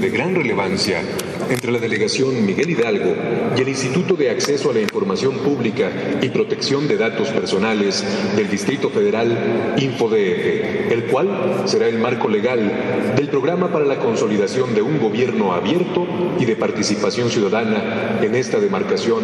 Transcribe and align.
de 0.00 0.08
gran 0.08 0.34
relevancia 0.34 1.02
entre 1.50 1.70
la 1.70 1.78
Delegación 1.78 2.46
Miguel 2.46 2.70
Hidalgo 2.70 3.14
y 3.56 3.60
el 3.60 3.68
Instituto 3.68 4.14
de 4.14 4.30
Acceso 4.30 4.70
a 4.70 4.74
la 4.74 4.80
Información 4.80 5.38
Pública 5.38 5.90
y 6.22 6.30
Protección 6.30 6.88
de 6.88 6.96
Datos 6.96 7.28
Personales 7.28 8.02
del 8.34 8.48
Distrito 8.48 8.88
Federal 8.88 9.74
InfoDF, 9.76 10.90
el 10.92 11.04
cual 11.10 11.64
será 11.66 11.86
el 11.86 11.98
marco 11.98 12.28
legal 12.28 13.14
del 13.14 13.28
programa 13.28 13.70
para 13.70 13.84
la 13.84 13.98
consolidación 13.98 14.74
de 14.74 14.80
un 14.80 14.98
gobierno 14.98 15.52
abierto 15.52 16.06
y 16.38 16.46
de 16.46 16.56
participación 16.56 17.28
ciudadana 17.28 18.20
en 18.22 18.34
esta 18.34 18.58
demarcación 18.58 19.22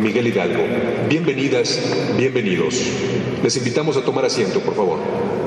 Miguel 0.00 0.28
Hidalgo. 0.28 0.62
Bienvenidas, 1.08 1.80
bienvenidos. 2.16 2.80
Les 3.42 3.56
invitamos 3.56 3.96
a 3.96 4.04
tomar 4.04 4.24
asiento, 4.24 4.60
por 4.60 4.76
favor. 4.76 5.41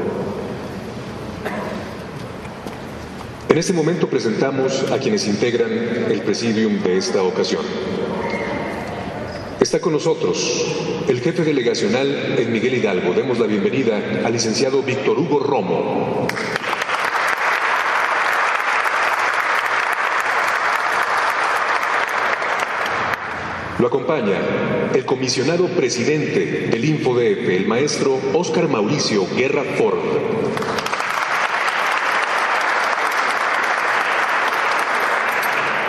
En 3.56 3.60
este 3.60 3.72
momento 3.72 4.10
presentamos 4.10 4.84
a 4.92 5.00
quienes 5.00 5.26
integran 5.28 5.72
el 6.12 6.22
presidium 6.24 6.84
de 6.84 6.98
esta 6.98 7.24
ocasión. 7.24 7.64
Está 9.62 9.80
con 9.80 9.94
nosotros 9.94 11.06
el 11.08 11.22
jefe 11.22 11.46
delegacional 11.46 12.36
en 12.38 12.52
Miguel 12.52 12.74
Hidalgo. 12.74 13.14
Demos 13.14 13.40
la 13.40 13.48
bienvenida 13.48 14.26
al 14.26 14.34
licenciado 14.34 14.84
Víctor 14.84 15.18
Hugo 15.18 15.40
Romo. 15.40 16.28
Lo 23.80 23.88
acompaña 23.88 24.38
el 24.94 25.06
comisionado 25.06 25.70
presidente 25.70 26.68
del 26.70 26.84
InfoDF, 26.84 27.48
el 27.48 27.68
maestro 27.68 28.20
Óscar 28.34 28.68
Mauricio 28.68 29.26
Guerra 29.38 29.64
Ford. 29.78 30.65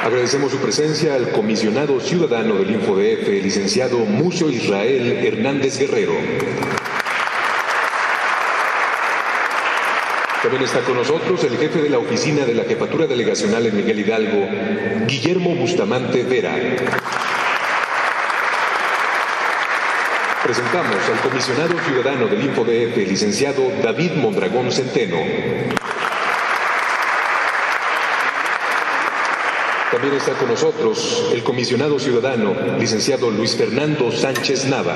Agradecemos 0.07 0.53
su 0.53 0.59
presencia 0.59 1.17
al 1.17 1.33
comisionado 1.33 1.99
ciudadano 1.99 2.55
del 2.55 2.71
InfoDF, 2.71 3.27
licenciado 3.43 3.99
Mucho 3.99 4.49
Israel 4.49 5.19
Hernández 5.27 5.81
Guerrero. 5.81 6.13
También 10.41 10.63
está 10.63 10.79
con 10.83 10.95
nosotros 10.95 11.43
el 11.43 11.59
jefe 11.59 11.83
de 11.83 11.91
la 11.91 11.99
oficina 11.99 12.45
de 12.45 12.55
la 12.55 12.63
Jefatura 12.63 13.09
Delegacional 13.09 13.67
en 13.67 13.77
Miguel 13.79 13.99
Hidalgo, 13.99 14.47
Guillermo 15.09 15.57
Bustamante 15.57 16.23
Vera. 16.23 16.55
Presentamos 20.45 20.99
al 21.13 21.29
comisionado 21.29 21.75
ciudadano 21.81 22.29
del 22.29 22.45
InfoDF, 22.45 22.97
licenciado 23.09 23.73
David 23.83 24.13
Mondragón 24.13 24.71
Centeno. 24.71 25.76
También 29.97 30.17
está 30.17 30.35
con 30.35 30.51
nosotros 30.51 31.31
el 31.33 31.43
comisionado 31.43 31.99
ciudadano, 31.99 32.55
licenciado 32.79 33.31
Luis 33.31 33.57
Fernando 33.57 34.13
Sánchez 34.13 34.67
Nava. 34.67 34.95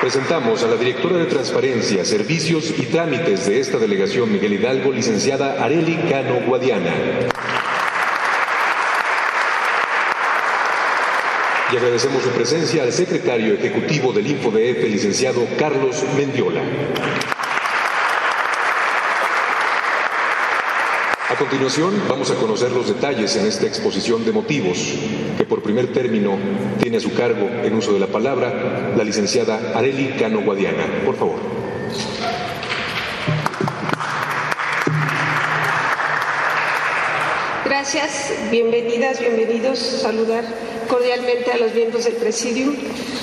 Presentamos 0.00 0.64
a 0.64 0.66
la 0.66 0.74
directora 0.74 1.18
de 1.18 1.26
Transparencia, 1.26 2.04
Servicios 2.04 2.74
y 2.76 2.86
Trámites 2.86 3.46
de 3.46 3.60
esta 3.60 3.78
delegación, 3.78 4.32
Miguel 4.32 4.54
Hidalgo, 4.54 4.90
licenciada 4.90 5.62
Areli 5.64 5.94
Cano 6.10 6.40
Guadiana. 6.44 6.92
Y 11.72 11.76
agradecemos 11.76 12.24
su 12.24 12.30
presencia 12.30 12.82
al 12.82 12.92
secretario 12.92 13.54
ejecutivo 13.54 14.12
del 14.12 14.26
InfoDF, 14.26 14.82
licenciado 14.82 15.46
Carlos 15.56 16.02
Mendiola. 16.16 16.62
A 21.36 21.38
continuación, 21.38 21.92
vamos 22.08 22.30
a 22.30 22.34
conocer 22.36 22.72
los 22.72 22.88
detalles 22.88 23.36
en 23.36 23.44
esta 23.44 23.66
exposición 23.66 24.24
de 24.24 24.32
motivos 24.32 24.78
que 25.36 25.44
por 25.44 25.62
primer 25.62 25.92
término 25.92 26.38
tiene 26.80 26.96
a 26.96 27.00
su 27.00 27.12
cargo, 27.12 27.46
en 27.62 27.74
uso 27.74 27.92
de 27.92 28.00
la 28.00 28.06
palabra, 28.06 28.94
la 28.96 29.04
licenciada 29.04 29.72
Areli 29.74 30.16
Cano 30.18 30.40
Guadiana. 30.40 30.86
Por 31.04 31.14
favor. 31.14 31.36
Gracias, 37.66 38.32
bienvenidas, 38.50 39.20
bienvenidos. 39.20 39.78
Saludar 39.78 40.42
cordialmente 40.88 41.52
a 41.52 41.58
los 41.58 41.74
miembros 41.74 42.04
del 42.04 42.14
Presidium, 42.14 42.74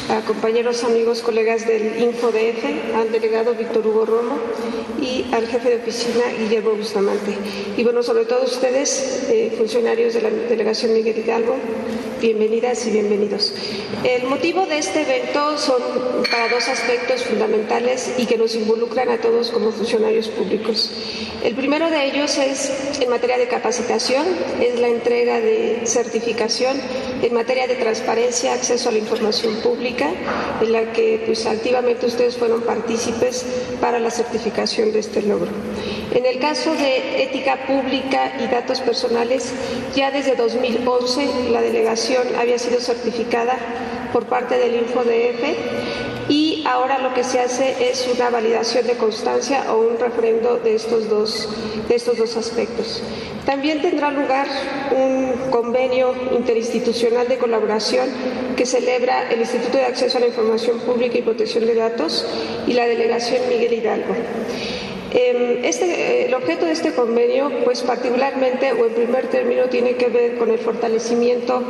a 0.09 0.21
compañeros, 0.21 0.83
amigos, 0.83 1.21
colegas 1.21 1.65
del 1.67 2.01
InfoDF, 2.01 2.95
al 2.95 3.11
delegado 3.11 3.53
Víctor 3.53 3.85
Hugo 3.87 4.05
Romo 4.05 4.37
y 5.01 5.25
al 5.33 5.47
jefe 5.47 5.69
de 5.69 5.75
oficina 5.77 6.23
Guillermo 6.37 6.71
Bustamante. 6.71 7.35
Y 7.77 7.83
bueno, 7.83 8.03
sobre 8.03 8.25
todo 8.25 8.43
ustedes, 8.43 9.27
eh, 9.29 9.53
funcionarios 9.57 10.13
de 10.13 10.21
la 10.21 10.29
delegación 10.29 10.93
Miguel 10.93 11.17
Hidalgo, 11.17 11.55
bienvenidas 12.21 12.85
y 12.87 12.91
bienvenidos. 12.91 13.53
El 14.03 14.27
motivo 14.27 14.65
de 14.65 14.77
este 14.77 15.01
evento 15.01 15.57
son 15.57 15.81
para 16.31 16.49
dos 16.49 16.67
aspectos 16.67 17.23
fundamentales 17.23 18.13
y 18.17 18.25
que 18.25 18.37
nos 18.37 18.55
involucran 18.55 19.09
a 19.09 19.19
todos 19.19 19.51
como 19.51 19.71
funcionarios 19.71 20.27
públicos. 20.29 20.91
El 21.43 21.55
primero 21.55 21.89
de 21.89 22.05
ellos 22.05 22.37
es 22.37 22.71
en 23.01 23.09
materia 23.09 23.37
de 23.37 23.47
capacitación, 23.47 24.25
es 24.61 24.79
la 24.79 24.87
entrega 24.87 25.39
de 25.39 25.81
certificación 25.85 26.77
en 27.23 27.33
materia 27.33 27.67
de 27.67 27.75
transparencia, 27.75 28.53
acceso 28.53 28.89
a 28.89 28.91
la 28.91 28.97
información 28.97 29.55
pública, 29.61 30.09
en 30.61 30.71
la 30.73 30.91
que 30.91 31.23
pues, 31.25 31.45
activamente 31.45 32.05
ustedes 32.05 32.35
fueron 32.35 32.61
partícipes 32.63 33.45
para 33.79 33.97
la 33.99 34.11
certificación 34.11 34.91
de 34.91 34.99
este 34.99 35.21
logro. 35.21 35.49
En 36.11 36.25
el 36.25 36.39
caso 36.39 36.75
de 36.75 37.23
ética 37.23 37.65
pública 37.65 38.33
y 38.39 38.47
datos 38.47 38.81
personales, 38.81 39.53
ya 39.95 40.11
desde 40.11 40.35
2011 40.35 41.49
la 41.49 41.61
delegación 41.61 42.27
había 42.37 42.59
sido 42.59 42.81
certificada 42.81 43.57
por 44.11 44.25
parte 44.25 44.57
del 44.57 44.75
InfoDF 44.75 46.29
y 46.29 46.63
ahora 46.67 46.99
lo 46.99 47.13
que 47.13 47.23
se 47.23 47.39
hace 47.39 47.89
es 47.89 48.07
una 48.13 48.29
validación 48.29 48.85
de 48.85 48.93
constancia 48.93 49.73
o 49.73 49.79
un 49.79 49.97
refrendo 49.97 50.57
de 50.57 50.75
estos 50.75 51.09
dos, 51.09 51.49
de 51.87 51.95
estos 51.95 52.17
dos 52.17 52.35
aspectos. 52.35 53.01
También 53.45 53.81
tendrá 53.81 54.09
lugar 54.11 54.47
un 54.95 55.49
convenio 55.51 56.13
interinstitucional 56.31 57.27
de 57.27 57.37
colaboración 57.37 58.07
que 58.55 58.65
celebra 58.65 59.29
el 59.31 59.41
Instituto 59.41 59.77
de 59.77 59.85
Acceso 59.85 60.17
a 60.17 60.21
la 60.21 60.27
Información 60.27 60.79
Pública 60.79 61.17
y 61.17 61.21
Protección 61.21 61.65
de 61.65 61.75
Datos 61.75 62.25
y 62.65 62.73
la 62.73 62.85
Delegación 62.85 63.41
Miguel 63.49 63.73
Hidalgo. 63.73 64.15
Este, 65.13 66.25
el 66.25 66.33
objeto 66.33 66.65
de 66.65 66.71
este 66.71 66.93
convenio, 66.93 67.51
pues 67.63 67.81
particularmente 67.81 68.73
o 68.73 68.87
en 68.87 68.93
primer 68.93 69.27
término, 69.27 69.65
tiene 69.65 69.95
que 69.95 70.07
ver 70.07 70.37
con 70.37 70.49
el 70.49 70.57
fortalecimiento 70.57 71.61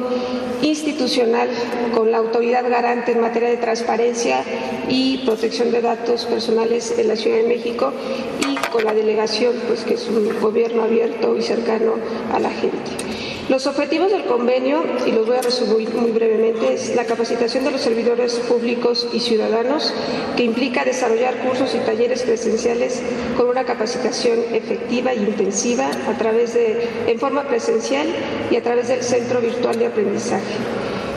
institucional, 0.62 1.50
con 1.94 2.10
la 2.10 2.20
autoridad 2.20 2.70
garante 2.70 3.12
en 3.12 3.20
materia 3.20 3.50
de 3.50 3.58
transparencia 3.58 4.44
y 4.88 5.18
protección 5.26 5.72
de 5.72 5.82
datos 5.82 6.26
personales 6.26 6.98
en 6.98 7.10
la 7.10 7.18
Ciudad 7.18 7.38
de 7.38 7.44
México 7.44 7.92
y 8.40 8.56
con 8.72 8.86
la 8.86 8.94
delegación, 8.94 9.56
pues 9.68 9.84
que 9.84 9.96
es 9.96 10.08
un 10.08 10.40
gobierno 10.40 10.84
abierto 10.84 11.36
y 11.38 11.42
cercano 11.42 11.96
a 12.34 12.40
la 12.40 12.50
gente. 12.50 13.33
Los 13.50 13.68
objetivos 13.68 14.10
del 14.10 14.24
convenio, 14.24 14.84
y 15.06 15.12
los 15.12 15.28
voy 15.28 15.36
a 15.36 15.42
resumir 15.42 15.94
muy 15.94 16.12
brevemente, 16.12 16.74
es 16.76 16.96
la 16.96 17.04
capacitación 17.04 17.66
de 17.66 17.72
los 17.72 17.82
servidores 17.82 18.36
públicos 18.40 19.08
y 19.12 19.20
ciudadanos, 19.20 19.94
que 20.38 20.44
implica 20.44 20.86
desarrollar 20.86 21.36
cursos 21.40 21.76
y 21.76 21.80
talleres 21.80 22.24
presenciales 22.24 23.02
con 23.36 23.50
una 23.50 23.66
capacitación 23.66 24.40
efectiva 24.54 25.12
e 25.12 25.18
intensiva 25.18 25.92
a 26.08 26.18
través 26.18 26.54
de, 26.54 26.88
en 27.06 27.20
forma 27.20 27.44
presencial 27.44 28.08
y 28.50 28.56
a 28.56 28.64
través 28.64 28.88
del 28.88 29.04
Centro 29.04 29.42
Virtual 29.42 29.78
de 29.78 29.88
Aprendizaje. 29.88 30.54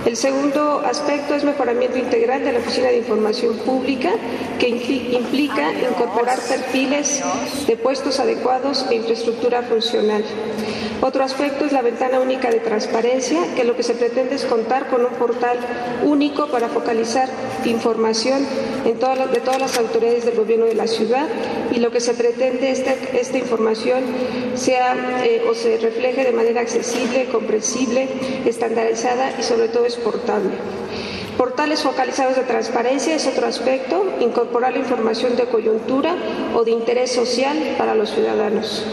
El 0.04 0.16
segundo 0.16 0.82
aspecto 0.86 1.34
es 1.34 1.42
mejoramiento 1.42 1.98
integral 1.98 2.44
de 2.44 2.52
la 2.52 2.58
Oficina 2.60 2.88
de 2.88 2.98
Información 2.98 3.56
Pública, 3.58 4.12
que 4.58 4.68
implica 4.68 5.72
incorporar 5.72 6.38
perfiles 6.40 7.22
de 7.66 7.76
puestos 7.76 8.20
adecuados 8.20 8.86
e 8.88 8.94
infraestructura 8.96 9.62
funcional. 9.62 10.24
Otro 11.02 11.24
aspecto 11.24 11.66
es 11.66 11.72
la 11.72 11.82
ventana 11.82 12.20
única 12.20 12.50
de 12.50 12.58
transparencia, 12.60 13.54
que 13.54 13.64
lo 13.64 13.76
que 13.76 13.82
se 13.82 13.94
pretende 13.94 14.34
es 14.34 14.44
contar 14.44 14.88
con 14.88 15.04
un 15.04 15.12
portal 15.12 15.58
único 16.04 16.46
para 16.48 16.68
focalizar 16.68 17.28
información 17.64 18.46
de 18.84 18.92
todas 18.94 19.60
las 19.60 19.78
autoridades 19.78 20.24
del 20.24 20.36
gobierno 20.36 20.64
de 20.64 20.74
la 20.74 20.86
ciudad 20.86 21.26
y 21.72 21.80
lo 21.80 21.90
que 21.90 22.00
se 22.00 22.14
pretende 22.14 22.70
es 22.70 22.80
que 22.80 23.20
esta 23.20 23.36
información 23.36 24.04
sea 24.54 25.22
eh, 25.24 25.42
o 25.48 25.54
se 25.54 25.76
refleje 25.76 26.24
de 26.24 26.32
manera 26.32 26.62
accesible, 26.62 27.26
comprensible, 27.26 28.08
estandarizada 28.46 29.32
y 29.38 29.42
sobre 29.42 29.68
todo 29.68 29.84
exportable. 29.84 30.52
Portales 31.36 31.82
focalizados 31.82 32.36
de 32.36 32.44
transparencia 32.44 33.14
es 33.14 33.26
otro 33.26 33.46
aspecto, 33.46 34.04
incorporar 34.20 34.72
la 34.72 34.78
información 34.78 35.36
de 35.36 35.44
coyuntura 35.44 36.16
o 36.54 36.64
de 36.64 36.70
interés 36.70 37.12
social 37.12 37.74
para 37.76 37.94
los 37.94 38.10
ciudadanos. 38.10 38.86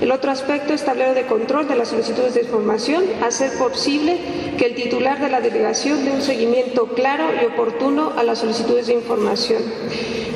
El 0.00 0.12
otro 0.12 0.30
aspecto 0.30 0.72
es 0.72 0.82
tablero 0.82 1.12
de 1.12 1.26
control 1.26 1.68
de 1.68 1.76
las 1.76 1.88
solicitudes 1.88 2.32
de 2.32 2.40
información, 2.40 3.04
hacer 3.22 3.52
posible 3.58 4.18
que 4.56 4.64
el 4.64 4.74
titular 4.74 5.20
de 5.20 5.28
la 5.28 5.42
delegación 5.42 6.06
dé 6.06 6.10
un 6.12 6.22
seguimiento 6.22 6.86
claro 6.94 7.26
y 7.40 7.44
oportuno 7.44 8.14
a 8.16 8.22
las 8.22 8.38
solicitudes 8.38 8.86
de 8.86 8.94
información. 8.94 9.62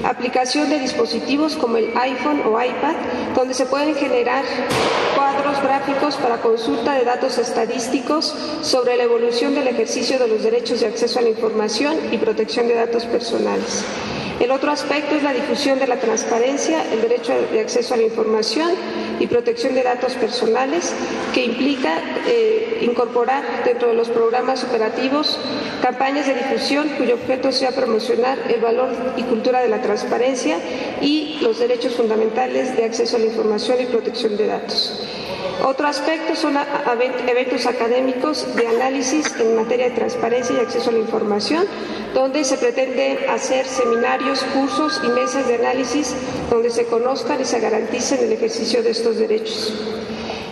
aplicación 0.05 0.69
de 0.69 0.81
dispositivos 0.81 1.57
como 1.57 1.79
el 1.79 1.97
iPhone 1.97 2.43
o 2.45 2.63
iPad, 2.63 2.95
donde 3.35 3.55
se 3.55 3.65
pueden 3.65 3.95
generar 3.95 4.45
cuadros 5.17 5.63
gráficos 5.63 6.17
para 6.17 6.43
consulta 6.43 6.93
de 6.93 7.05
datos 7.05 7.39
estadísticos 7.39 8.35
sobre 8.61 8.99
la 8.99 9.05
evolución 9.05 9.55
del 9.55 9.69
ejercicio 9.69 10.19
de 10.19 10.29
los 10.29 10.43
derechos 10.43 10.81
de 10.81 10.89
acceso 10.89 11.21
a 11.21 11.23
la 11.23 11.31
información 11.31 11.97
y 12.13 12.19
protección 12.19 12.69
de 12.69 12.75
datos 12.75 13.07
personales. 13.07 13.83
El 14.41 14.51
otro 14.51 14.73
aspecto 14.73 15.15
es 15.15 15.23
la 15.23 15.33
difusión 15.33 15.79
de 15.79 15.87
la 15.87 16.01
transparencia, 16.01 16.85
el 16.93 17.01
derecho 17.03 17.33
de 17.53 17.61
acceso 17.61 17.95
a 17.95 17.97
la 17.97 18.03
información 18.03 18.71
y 19.21 19.29
protección 19.29 19.75
de 19.75 19.83
datos 19.85 20.15
personales, 20.15 20.93
que 21.33 21.45
implica 21.45 22.03
eh, 22.27 22.79
incorporar 22.83 23.65
dentro 23.65 23.89
de 23.89 23.95
los 23.95 24.09
programas 24.09 24.65
operativos 24.65 25.39
campañas 25.81 26.27
de 26.27 26.35
difusión 26.35 26.89
cuyo 26.99 27.15
objeto 27.15 27.53
sea 27.53 27.71
promocionar 27.71 28.39
el 28.49 28.61
valor 28.61 28.89
y 29.17 29.23
cultura 29.23 29.61
de 29.61 29.69
la 29.69 29.81
transparencia 29.81 30.59
y 31.01 31.39
los 31.41 31.61
derechos 31.61 31.95
fundamentales 31.95 32.77
de 32.77 32.85
acceso 32.85 33.17
a 33.17 33.21
la 33.21 33.27
información 33.27 33.81
y 33.81 33.87
protección 33.87 34.37
de 34.37 34.47
datos. 34.47 35.24
Otro 35.65 35.89
aspecto 35.89 36.37
son 36.37 36.57
eventos 37.27 37.67
académicos 37.67 38.55
de 38.55 38.67
análisis 38.67 39.35
en 39.39 39.57
materia 39.57 39.89
de 39.89 39.95
transparencia 39.95 40.57
y 40.57 40.61
acceso 40.61 40.91
a 40.91 40.93
la 40.93 40.99
información, 40.99 41.67
donde 42.13 42.45
se 42.45 42.59
pretende 42.59 43.27
hacer 43.29 43.67
seminarios, 43.67 44.43
cursos 44.55 45.01
y 45.05 45.09
mesas 45.09 45.49
de 45.49 45.57
análisis 45.57 46.15
donde 46.51 46.71
se 46.71 46.87
conozcan 46.87 47.41
y 47.41 47.45
se 47.45 47.61
garanticen 47.61 48.21
el 48.25 48.33
ejercicio 48.33 48.83
de 48.83 48.91
estos 48.91 49.17
derechos. 49.17 49.73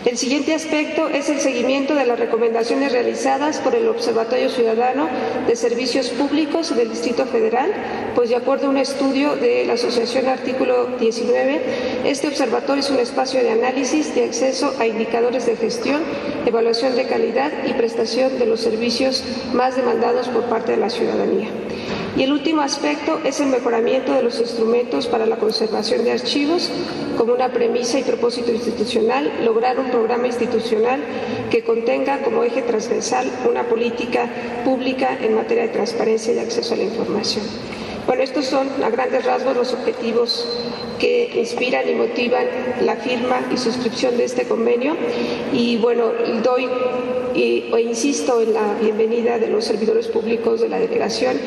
El 0.04 0.18
siguiente 0.18 0.52
aspecto 0.52 1.08
es 1.08 1.28
el 1.28 1.38
seguimiento 1.38 1.94
de 1.94 2.04
las 2.04 2.18
recomendaciones 2.18 2.90
realizadas 2.90 3.60
por 3.60 3.76
el 3.76 3.86
Observatorio 3.86 4.50
Ciudadano 4.50 5.08
de 5.46 5.54
Servicios 5.54 6.08
Públicos 6.08 6.74
del 6.74 6.90
Distrito 6.90 7.24
Federal, 7.24 7.72
pues 8.16 8.28
de 8.28 8.34
acuerdo 8.34 8.66
a 8.66 8.70
un 8.70 8.78
estudio 8.78 9.36
de 9.36 9.64
la 9.64 9.74
Asociación 9.74 10.26
Artículo 10.26 10.96
19, 10.98 12.02
este 12.04 12.26
observatorio 12.26 12.80
es 12.80 12.90
un 12.90 12.98
espacio 12.98 13.44
de 13.44 13.52
análisis 13.52 14.12
de 14.12 14.24
acceso 14.24 14.74
a 14.80 14.88
indicadores 14.88 15.46
de 15.46 15.54
gestión, 15.54 16.02
evaluación 16.46 16.96
de 16.96 17.06
calidad 17.06 17.52
y 17.64 17.72
prestación 17.74 18.40
de 18.40 18.46
los 18.46 18.60
servicios 18.60 19.22
más 19.54 19.76
demandados 19.76 20.28
por 20.28 20.46
parte 20.46 20.72
de 20.72 20.78
la 20.78 20.90
ciudadanía. 20.90 21.48
Y 22.16 22.24
el 22.24 22.32
último 22.32 22.60
aspecto 22.60 23.20
es 23.24 23.40
el 23.40 23.48
mejoramiento 23.48 24.12
de 24.12 24.22
los 24.22 24.38
instrumentos 24.38 25.06
para 25.06 25.24
la 25.24 25.36
conservación 25.36 26.04
de 26.04 26.12
archivos, 26.12 26.70
como 27.16 27.32
una 27.32 27.52
premisa 27.52 27.98
y 27.98 28.02
propósito 28.02 28.52
institucional, 28.52 29.32
lograr 29.44 29.78
un 29.78 29.90
programa 29.90 30.26
institucional 30.26 31.00
que 31.50 31.64
contenga 31.64 32.22
como 32.22 32.44
eje 32.44 32.62
transversal 32.62 33.30
una 33.48 33.64
política 33.64 34.28
pública 34.64 35.16
en 35.20 35.34
materia 35.34 35.62
de 35.62 35.70
transparencia 35.70 36.34
y 36.34 36.38
acceso 36.38 36.74
a 36.74 36.76
la 36.76 36.84
información. 36.84 37.44
Bueno, 38.06 38.22
estos 38.22 38.44
son 38.44 38.68
a 38.82 38.90
grandes 38.90 39.24
rasgos 39.24 39.56
los 39.56 39.72
objetivos 39.72 40.46
que 41.02 41.32
inspiran 41.34 41.88
y 41.88 41.94
motivan 41.96 42.46
la 42.82 42.94
firma 42.94 43.40
y 43.52 43.56
suscripción 43.56 44.16
de 44.16 44.24
este 44.24 44.44
convenio. 44.44 44.94
Y 45.52 45.76
bueno, 45.78 46.12
doy 46.44 46.68
e 47.34 47.80
insisto 47.80 48.40
en 48.40 48.54
la 48.54 48.74
bienvenida 48.80 49.38
de 49.38 49.48
los 49.48 49.64
servidores 49.64 50.06
públicos 50.06 50.60
de 50.60 50.68
la 50.68 50.78
delegación, 50.78 51.40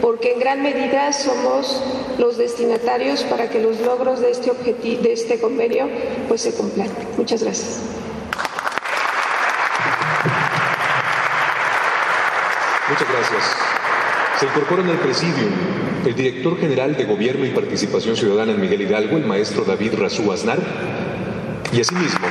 porque 0.00 0.34
en 0.34 0.38
gran 0.38 0.62
medida 0.62 1.12
somos 1.12 1.82
los 2.18 2.38
destinatarios 2.38 3.24
para 3.24 3.50
que 3.50 3.60
los 3.60 3.80
logros 3.80 4.20
de 4.20 4.30
este, 4.30 4.52
de 4.52 5.12
este 5.12 5.40
convenio 5.40 5.88
pues, 6.28 6.42
se 6.42 6.52
cumplan. 6.52 6.88
Muchas 7.16 7.42
gracias. 7.42 7.80
Muchas 12.88 13.08
gracias. 13.08 13.69
Se 14.40 14.46
incorpora 14.46 14.80
en 14.80 14.88
el 14.88 14.96
presidium 14.96 15.50
el 16.06 16.14
director 16.14 16.58
general 16.58 16.96
de 16.96 17.04
Gobierno 17.04 17.44
y 17.44 17.50
Participación 17.50 18.16
Ciudadana 18.16 18.52
en 18.52 18.60
Miguel 18.62 18.80
Hidalgo, 18.80 19.18
el 19.18 19.26
maestro 19.26 19.64
David 19.66 19.92
Razú 19.98 20.32
Aznar, 20.32 20.58
y 21.70 21.78
asimismo 21.78 22.26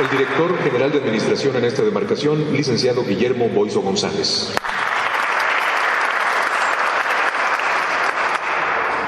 el 0.00 0.08
director 0.08 0.58
general 0.62 0.90
de 0.90 1.00
Administración 1.00 1.54
en 1.56 1.66
esta 1.66 1.82
demarcación, 1.82 2.56
licenciado 2.56 3.04
Guillermo 3.04 3.50
Boiso 3.50 3.82
González. 3.82 4.54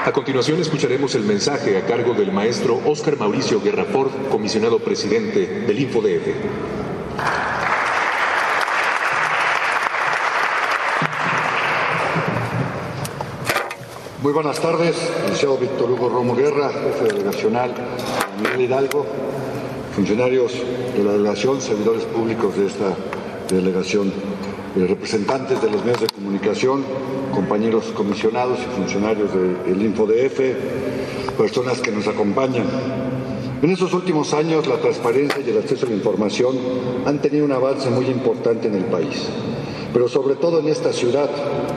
A 0.05 0.11
continuación 0.11 0.61
escucharemos 0.61 1.15
el 1.15 1.23
mensaje 1.23 1.75
a 1.79 1.87
cargo 1.87 2.13
del 2.13 2.31
maestro 2.31 2.79
Óscar 2.85 3.17
Mauricio 3.17 3.59
Guerrafort, 3.63 4.29
comisionado 4.29 4.77
presidente 4.77 5.47
del 5.65 5.79
InfoDF. 5.79 6.82
Muy 14.23 14.31
buenas 14.31 14.57
tardes, 14.61 14.95
licenciado 15.23 15.57
Víctor 15.57 15.91
Hugo 15.91 16.07
Romo 16.07 16.33
Guerra, 16.33 16.69
jefe 16.69 17.13
delegacional 17.13 17.73
de 17.73 18.41
Miguel 18.41 18.61
Hidalgo, 18.61 19.05
funcionarios 19.93 20.53
de 20.95 21.03
la 21.03 21.11
delegación, 21.11 21.59
servidores 21.59 22.05
públicos 22.05 22.55
de 22.55 22.67
esta 22.67 22.95
delegación, 23.49 24.13
eh, 24.77 24.87
representantes 24.87 25.61
de 25.61 25.69
los 25.69 25.83
medios 25.83 25.99
de 25.99 26.07
comunicación, 26.07 26.85
compañeros 27.33 27.87
comisionados 27.93 28.59
y 28.59 28.79
funcionarios 28.79 29.29
del 29.33 29.81
InfoDF, 29.81 30.39
personas 31.37 31.81
que 31.81 31.91
nos 31.91 32.07
acompañan. 32.07 32.67
En 33.61 33.71
estos 33.71 33.93
últimos 33.93 34.33
años 34.33 34.67
la 34.67 34.77
transparencia 34.77 35.43
y 35.45 35.49
el 35.49 35.57
acceso 35.57 35.85
a 35.85 35.89
la 35.89 35.95
información 35.95 36.57
han 37.05 37.21
tenido 37.21 37.43
un 37.43 37.51
avance 37.51 37.89
muy 37.89 38.05
importante 38.05 38.69
en 38.69 38.75
el 38.75 38.85
país 38.85 39.27
pero 39.93 40.09
sobre 40.09 40.35
todo 40.35 40.59
en 40.59 40.67
esta 40.67 40.91
ciudad, 40.91 41.29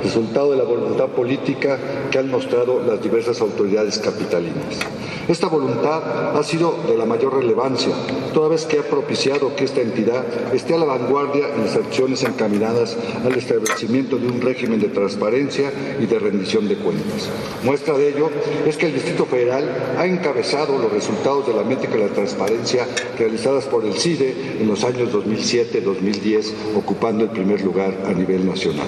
resultado 0.03 0.51
de 0.51 0.57
la 0.57 0.65
voluntad 0.65 1.09
política 1.09 1.79
que 2.11 2.19
han 2.19 2.31
mostrado 2.31 2.83
las 2.83 3.03
diversas 3.03 3.41
autoridades 3.41 3.99
capitalinas. 3.99 4.96
Esta 5.29 5.49
voluntad 5.49 6.37
ha 6.37 6.43
sido 6.45 6.79
de 6.87 6.97
la 6.97 7.05
mayor 7.05 7.35
relevancia, 7.35 7.93
toda 8.33 8.49
vez 8.49 8.65
que 8.65 8.79
ha 8.79 8.85
propiciado 8.85 9.57
que 9.57 9.65
esta 9.65 9.81
entidad 9.81 10.25
esté 10.55 10.75
a 10.75 10.79
la 10.79 10.85
vanguardia 10.85 11.49
en 11.53 11.65
las 11.65 11.75
acciones 11.75 12.23
encaminadas 12.23 12.97
al 13.25 13.35
establecimiento 13.35 14.19
de 14.19 14.29
un 14.29 14.41
régimen 14.41 14.79
de 14.79 14.89
transparencia 14.89 15.73
y 16.01 16.07
de 16.07 16.19
rendición 16.21 16.69
de 16.69 16.77
cuentas. 16.77 17.29
Muestra 17.65 17.99
de 17.99 18.11
ello 18.11 18.31
es 18.67 18.77
que 18.77 18.87
el 18.87 18.95
Distrito 18.95 19.27
Federal 19.27 19.97
ha 19.99 20.07
encabezado 20.07 20.79
los 20.79 20.93
resultados 20.93 21.45
de 21.49 21.55
la 21.55 21.65
métrica 21.65 21.95
de 21.95 22.07
la 22.07 22.15
transparencia 22.15 22.87
realizadas 23.19 23.65
por 23.65 23.85
el 23.85 23.95
CIDE 23.95 24.59
en 24.61 24.69
los 24.69 24.85
años 24.85 25.13
2007-2010, 25.13 26.53
ocupando 26.77 27.25
el 27.25 27.31
primer 27.31 27.63
lugar 27.63 27.93
a 28.07 28.13
nivel 28.13 28.47
nacional. 28.47 28.87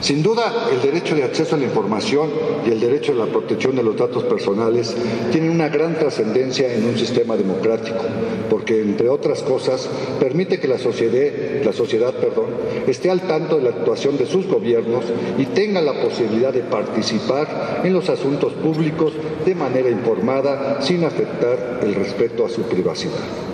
Sin 0.00 0.22
duda, 0.22 0.68
el 0.72 0.80
derecho 0.80 1.16
de 1.16 1.24
acceso 1.24 1.56
a 1.56 1.58
la 1.58 1.64
información 1.64 2.30
y 2.64 2.70
el 2.70 2.78
derecho 2.78 3.12
a 3.12 3.16
la 3.16 3.26
protección 3.26 3.74
de 3.74 3.82
los 3.82 3.96
datos 3.96 4.22
personales 4.24 4.96
tienen 5.32 5.50
una 5.50 5.68
gran 5.68 5.98
trascendencia 5.98 6.72
en 6.72 6.84
un 6.84 6.96
sistema 6.96 7.36
democrático, 7.36 8.04
porque, 8.48 8.80
entre 8.80 9.08
otras 9.08 9.42
cosas, 9.42 9.88
permite 10.20 10.60
que 10.60 10.68
la 10.68 10.78
sociedad, 10.78 11.64
la 11.64 11.72
sociedad 11.72 12.14
perdón, 12.14 12.46
esté 12.86 13.10
al 13.10 13.22
tanto 13.22 13.56
de 13.56 13.62
la 13.62 13.70
actuación 13.70 14.16
de 14.16 14.26
sus 14.26 14.46
gobiernos 14.46 15.04
y 15.36 15.46
tenga 15.46 15.80
la 15.80 16.00
posibilidad 16.00 16.52
de 16.52 16.60
participar 16.60 17.82
en 17.82 17.92
los 17.92 18.08
asuntos 18.08 18.52
públicos 18.52 19.12
de 19.44 19.54
manera 19.56 19.90
informada 19.90 20.80
sin 20.80 21.04
afectar 21.04 21.80
el 21.82 21.94
respeto 21.96 22.46
a 22.46 22.48
su 22.48 22.62
privacidad. 22.62 23.47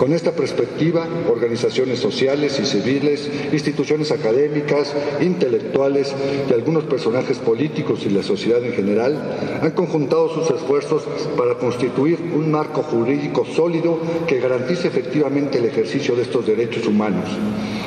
Con 0.00 0.14
esta 0.14 0.32
perspectiva, 0.32 1.06
organizaciones 1.30 1.98
sociales 1.98 2.58
y 2.58 2.64
civiles, 2.64 3.30
instituciones 3.52 4.10
académicas, 4.10 4.94
intelectuales 5.20 6.14
y 6.48 6.54
algunos 6.54 6.84
personajes 6.84 7.36
políticos 7.36 8.06
y 8.06 8.08
la 8.08 8.22
sociedad 8.22 8.64
en 8.64 8.72
general 8.72 9.60
han 9.60 9.72
conjuntado 9.72 10.32
sus 10.32 10.56
esfuerzos 10.56 11.02
para 11.36 11.56
constituir 11.56 12.18
un 12.34 12.50
marco 12.50 12.82
jurídico 12.82 13.44
sólido 13.44 13.98
que 14.26 14.40
garantice 14.40 14.88
efectivamente 14.88 15.58
el 15.58 15.66
ejercicio 15.66 16.16
de 16.16 16.22
estos 16.22 16.46
derechos 16.46 16.86
humanos 16.86 17.28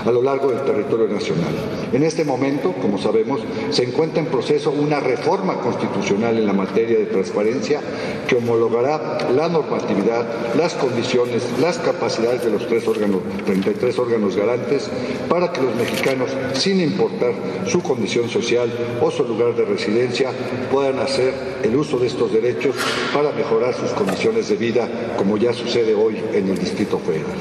a 0.05 0.11
lo 0.11 0.21
largo 0.21 0.49
del 0.49 0.61
territorio 0.61 1.07
nacional. 1.07 1.53
En 1.91 2.03
este 2.03 2.23
momento, 2.23 2.73
como 2.81 2.97
sabemos, 2.97 3.41
se 3.69 3.83
encuentra 3.83 4.21
en 4.21 4.27
proceso 4.27 4.71
una 4.71 4.99
reforma 4.99 5.55
constitucional 5.55 6.37
en 6.37 6.45
la 6.45 6.53
materia 6.53 6.97
de 6.97 7.05
transparencia 7.05 7.81
que 8.27 8.35
homologará 8.35 9.29
la 9.35 9.49
normatividad, 9.49 10.55
las 10.57 10.73
condiciones, 10.73 11.43
las 11.61 11.77
capacidades 11.77 12.43
de 12.43 12.51
los 12.51 12.67
tres 12.67 12.87
órganos, 12.87 13.21
33 13.45 13.97
órganos 13.99 14.35
garantes 14.35 14.89
para 15.29 15.51
que 15.51 15.61
los 15.61 15.75
mexicanos, 15.75 16.29
sin 16.53 16.81
importar 16.81 17.33
su 17.67 17.81
condición 17.81 18.29
social 18.29 18.71
o 19.01 19.11
su 19.11 19.23
lugar 19.23 19.55
de 19.55 19.65
residencia, 19.65 20.31
puedan 20.71 20.99
hacer 20.99 21.33
el 21.63 21.75
uso 21.75 21.97
de 21.99 22.07
estos 22.07 22.31
derechos 22.33 22.75
para 23.13 23.31
mejorar 23.31 23.73
sus 23.73 23.91
condiciones 23.91 24.49
de 24.49 24.55
vida, 24.55 24.87
como 25.17 25.37
ya 25.37 25.53
sucede 25.53 25.93
hoy 25.93 26.21
en 26.33 26.49
el 26.49 26.57
Distrito 26.57 26.99
Federal. 26.99 27.37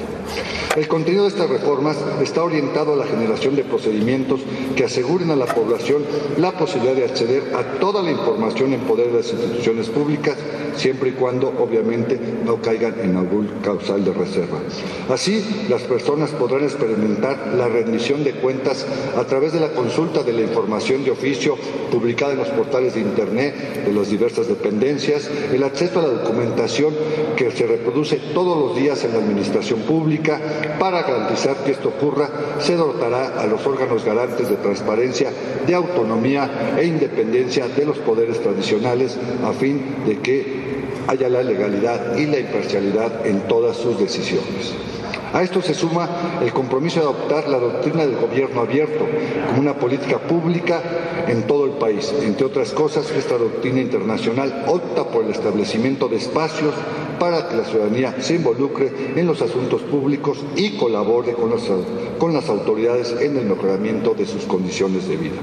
El 0.74 0.88
contenido 0.88 1.24
de 1.24 1.28
estas 1.28 1.50
reformas 1.50 1.98
está 2.22 2.42
orientado 2.42 2.94
a 2.94 2.96
la 2.96 3.04
generación 3.04 3.56
de 3.56 3.62
procedimientos 3.62 4.40
que 4.74 4.84
aseguren 4.84 5.30
a 5.30 5.36
la 5.36 5.44
población 5.44 6.02
la 6.38 6.52
posibilidad 6.52 6.94
de 6.94 7.04
acceder 7.04 7.54
a 7.54 7.78
toda 7.78 8.02
la 8.02 8.10
información 8.10 8.72
en 8.72 8.80
poder 8.80 9.08
de 9.08 9.18
las 9.18 9.30
instituciones 9.30 9.90
públicas 9.90 10.38
siempre 10.76 11.10
y 11.10 11.12
cuando 11.12 11.48
obviamente 11.58 12.18
no 12.44 12.60
caigan 12.60 12.94
en 13.00 13.16
algún 13.16 13.48
causal 13.62 14.04
de 14.04 14.12
reserva. 14.12 14.58
Así, 15.10 15.66
las 15.68 15.82
personas 15.82 16.30
podrán 16.30 16.64
experimentar 16.64 17.52
la 17.56 17.68
rendición 17.68 18.24
de 18.24 18.32
cuentas 18.32 18.86
a 19.16 19.24
través 19.24 19.52
de 19.52 19.60
la 19.60 19.72
consulta 19.72 20.22
de 20.22 20.32
la 20.32 20.42
información 20.42 21.04
de 21.04 21.10
oficio 21.10 21.56
publicada 21.90 22.32
en 22.32 22.38
los 22.38 22.48
portales 22.48 22.94
de 22.94 23.00
Internet 23.00 23.84
de 23.84 23.92
las 23.92 24.10
diversas 24.10 24.48
dependencias, 24.48 25.30
el 25.52 25.62
acceso 25.62 25.98
a 25.98 26.02
la 26.02 26.08
documentación 26.08 26.94
que 27.36 27.50
se 27.50 27.66
reproduce 27.66 28.16
todos 28.32 28.56
los 28.58 28.76
días 28.76 29.04
en 29.04 29.12
la 29.12 29.18
administración 29.18 29.80
pública. 29.80 30.40
Para 30.78 31.02
garantizar 31.02 31.56
que 31.58 31.72
esto 31.72 31.88
ocurra, 31.88 32.28
se 32.58 32.76
dotará 32.76 33.40
a 33.40 33.46
los 33.46 33.64
órganos 33.66 34.04
garantes 34.04 34.48
de 34.48 34.56
transparencia, 34.56 35.30
de 35.66 35.74
autonomía 35.74 36.74
e 36.78 36.84
independencia 36.84 37.68
de 37.68 37.84
los 37.84 37.98
poderes 37.98 38.40
tradicionales 38.40 39.18
a 39.44 39.52
fin 39.52 40.04
de 40.06 40.18
que 40.18 40.72
haya 41.08 41.28
la 41.28 41.42
legalidad 41.42 42.16
y 42.16 42.26
la 42.26 42.38
imparcialidad 42.38 43.26
en 43.26 43.40
todas 43.42 43.76
sus 43.76 43.98
decisiones. 43.98 44.74
A 45.32 45.42
esto 45.42 45.62
se 45.62 45.72
suma 45.72 46.40
el 46.42 46.52
compromiso 46.52 47.00
de 47.00 47.06
adoptar 47.06 47.48
la 47.48 47.58
doctrina 47.58 48.04
del 48.04 48.16
gobierno 48.16 48.60
abierto 48.60 49.06
como 49.48 49.60
una 49.60 49.74
política 49.74 50.18
pública 50.18 50.82
en 51.26 51.46
todo 51.46 51.64
el 51.64 51.72
país. 51.72 52.12
Entre 52.22 52.44
otras 52.44 52.72
cosas, 52.72 53.10
esta 53.10 53.38
doctrina 53.38 53.80
internacional 53.80 54.64
opta 54.66 55.04
por 55.04 55.24
el 55.24 55.30
establecimiento 55.30 56.08
de 56.08 56.16
espacios 56.16 56.74
para 57.22 57.48
que 57.48 57.54
la 57.56 57.64
ciudadanía 57.64 58.16
se 58.20 58.34
involucre 58.34 58.90
en 59.14 59.24
los 59.28 59.40
asuntos 59.40 59.80
públicos 59.82 60.38
y 60.56 60.76
colabore 60.76 61.34
con, 61.34 61.52
con 62.18 62.34
las 62.34 62.48
autoridades 62.48 63.14
en 63.20 63.36
el 63.36 63.44
mejoramiento 63.44 64.12
de 64.12 64.26
sus 64.26 64.42
condiciones 64.42 65.06
de 65.06 65.16
vida. 65.16 65.36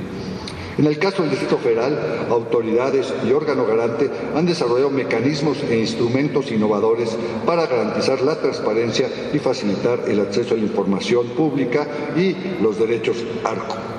En 0.77 0.87
el 0.87 0.99
caso 0.99 1.21
del 1.21 1.31
Distrito 1.31 1.57
Federal, 1.57 2.27
autoridades 2.29 3.13
y 3.25 3.31
órgano 3.31 3.65
garante 3.65 4.11
han 4.35 4.45
desarrollado 4.45 4.89
mecanismos 4.89 5.63
e 5.69 5.79
instrumentos 5.79 6.51
innovadores 6.51 7.15
para 7.45 7.65
garantizar 7.65 8.19
la 8.23 8.35
transparencia 8.35 9.09
y 9.31 9.39
facilitar 9.39 10.01
el 10.05 10.19
acceso 10.19 10.55
a 10.55 10.57
la 10.57 10.63
información 10.63 11.27
pública 11.29 11.87
y 12.17 12.35
los 12.61 12.77
derechos 12.77 13.23
ARCO. 13.45 13.98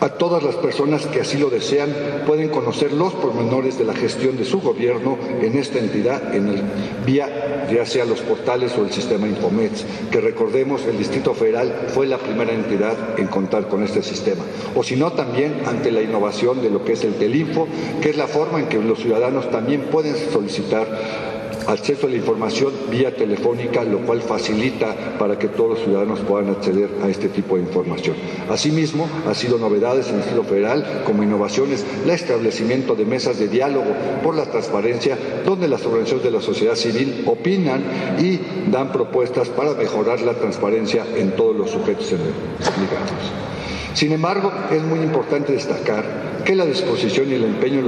A 0.00 0.08
todas 0.08 0.42
las 0.42 0.54
personas 0.54 1.04
que 1.06 1.20
así 1.20 1.36
lo 1.36 1.50
desean 1.50 1.94
pueden 2.26 2.48
conocer 2.48 2.90
los 2.90 3.12
pormenores 3.12 3.78
de 3.78 3.84
la 3.84 3.92
gestión 3.92 4.38
de 4.38 4.46
su 4.46 4.62
gobierno 4.62 5.18
en 5.42 5.58
esta 5.58 5.78
entidad, 5.78 6.34
en 6.34 6.48
el 6.48 6.62
vía 7.04 7.68
ya 7.70 7.84
sea 7.84 8.06
los 8.06 8.20
portales 8.20 8.72
o 8.78 8.84
el 8.84 8.92
sistema 8.92 9.28
Infomets, 9.28 9.84
que 10.10 10.22
recordemos 10.22 10.86
el 10.86 10.96
Distrito 10.96 11.34
Federal 11.34 11.88
fue 11.88 12.06
la 12.06 12.16
primera 12.16 12.52
entidad 12.52 13.18
en 13.18 13.26
contar 13.26 13.68
con 13.68 13.82
este 13.82 14.02
sistema. 14.02 14.42
O 14.74 14.82
si 14.82 14.96
no, 14.96 15.12
también 15.12 15.62
ante 15.66 15.90
la 15.90 16.00
innovación 16.00 16.62
de 16.62 16.70
lo 16.70 16.82
que 16.82 16.92
es 16.94 17.04
el 17.04 17.16
Telinfo, 17.16 17.68
que 18.00 18.08
es 18.08 18.16
la 18.16 18.26
forma 18.26 18.58
en 18.58 18.68
que 18.68 18.78
los 18.78 19.00
ciudadanos 19.00 19.50
también 19.50 19.82
pueden 19.82 20.16
solicitar 20.16 21.39
acceso 21.66 22.06
a 22.06 22.10
la 22.10 22.16
información 22.16 22.72
vía 22.90 23.14
telefónica, 23.14 23.84
lo 23.84 24.00
cual 24.00 24.22
facilita 24.22 25.16
para 25.18 25.38
que 25.38 25.48
todos 25.48 25.70
los 25.70 25.78
ciudadanos 25.80 26.20
puedan 26.20 26.50
acceder 26.50 26.90
a 27.02 27.08
este 27.08 27.28
tipo 27.28 27.56
de 27.56 27.62
información. 27.62 28.16
Asimismo, 28.48 29.08
ha 29.28 29.34
sido 29.34 29.58
novedades 29.58 30.08
en 30.08 30.16
el 30.16 30.20
estilo 30.20 30.44
federal 30.44 31.02
como 31.04 31.22
innovaciones 31.22 31.84
el 32.04 32.10
establecimiento 32.10 32.94
de 32.94 33.04
mesas 33.04 33.38
de 33.38 33.48
diálogo 33.48 33.92
por 34.22 34.34
la 34.34 34.46
transparencia, 34.46 35.18
donde 35.44 35.68
las 35.68 35.84
organizaciones 35.84 36.24
de 36.24 36.30
la 36.30 36.40
sociedad 36.40 36.74
civil 36.74 37.24
opinan 37.26 37.82
y 38.18 38.40
dan 38.70 38.92
propuestas 38.92 39.48
para 39.48 39.74
mejorar 39.74 40.20
la 40.20 40.34
transparencia 40.34 41.06
en 41.16 41.32
todos 41.36 41.56
los 41.56 41.70
sujetos 41.70 42.10
ligados. 42.10 43.49
Sin 43.94 44.12
embargo, 44.12 44.52
es 44.70 44.82
muy 44.82 45.00
importante 45.00 45.52
destacar 45.52 46.30
que 46.44 46.54
la 46.54 46.64
disposición 46.64 47.30
y 47.30 47.34
el 47.34 47.44
empeño, 47.44 47.80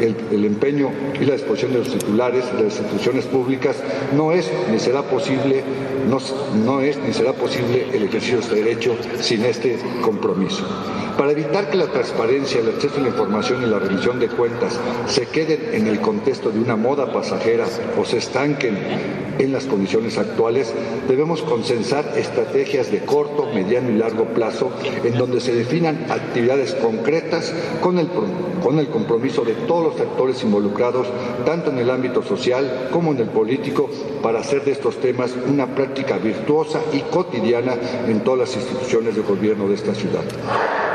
el, 0.00 0.44
empeño 0.44 0.90
y 1.20 1.24
la 1.24 1.34
disposición 1.34 1.72
de 1.72 1.78
los 1.78 1.88
titulares 1.88 2.44
de 2.56 2.64
las 2.64 2.78
instituciones 2.78 3.24
públicas 3.26 3.76
no 4.16 4.32
es 4.32 4.50
ni 4.70 4.78
será 4.78 5.02
posible 5.02 5.62
no, 6.08 6.18
no 6.64 6.80
es 6.80 6.98
ni 6.98 7.12
será 7.12 7.32
posible 7.32 7.86
el 7.92 8.04
ejercicio 8.04 8.38
de 8.38 8.42
este 8.42 8.54
derecho 8.56 8.96
sin 9.20 9.44
este 9.44 9.78
compromiso. 10.02 10.64
Para 11.16 11.30
evitar 11.30 11.70
que 11.70 11.76
la 11.76 11.86
transparencia, 11.86 12.60
el 12.60 12.68
acceso 12.68 12.96
a 12.98 13.02
la 13.02 13.08
información 13.08 13.62
y 13.62 13.66
la 13.66 13.78
revisión 13.78 14.18
de 14.18 14.28
cuentas 14.28 14.78
se 15.06 15.26
queden 15.26 15.72
en 15.72 15.86
el 15.86 16.00
contexto 16.00 16.50
de 16.50 16.58
una 16.58 16.74
moda 16.76 17.12
pasajera 17.12 17.66
o 17.96 18.04
se 18.04 18.18
estanquen 18.18 18.76
en 19.38 19.52
las 19.52 19.64
condiciones 19.64 20.18
actuales, 20.18 20.72
debemos 21.08 21.42
consensar 21.42 22.14
estrategias 22.16 22.90
de 22.90 23.04
corto, 23.04 23.48
mediano 23.54 23.90
y 23.90 23.94
largo 23.94 24.26
plazo 24.26 24.72
en 25.02 25.14
donde 25.16 25.33
se 25.40 25.54
definan 25.54 26.06
actividades 26.10 26.74
concretas 26.74 27.52
con 27.80 27.98
el, 27.98 28.08
con 28.62 28.78
el 28.78 28.88
compromiso 28.88 29.44
de 29.44 29.54
todos 29.54 29.92
los 29.92 30.00
actores 30.00 30.42
involucrados, 30.42 31.06
tanto 31.44 31.70
en 31.70 31.78
el 31.78 31.90
ámbito 31.90 32.22
social 32.22 32.88
como 32.92 33.12
en 33.12 33.18
el 33.18 33.28
político, 33.28 33.90
para 34.22 34.40
hacer 34.40 34.64
de 34.64 34.72
estos 34.72 35.00
temas 35.00 35.34
una 35.48 35.74
práctica 35.74 36.18
virtuosa 36.18 36.80
y 36.92 37.00
cotidiana 37.00 37.74
en 38.08 38.20
todas 38.20 38.40
las 38.40 38.56
instituciones 38.56 39.14
de 39.16 39.22
gobierno 39.22 39.68
de 39.68 39.74
esta 39.74 39.94
ciudad. 39.94 40.22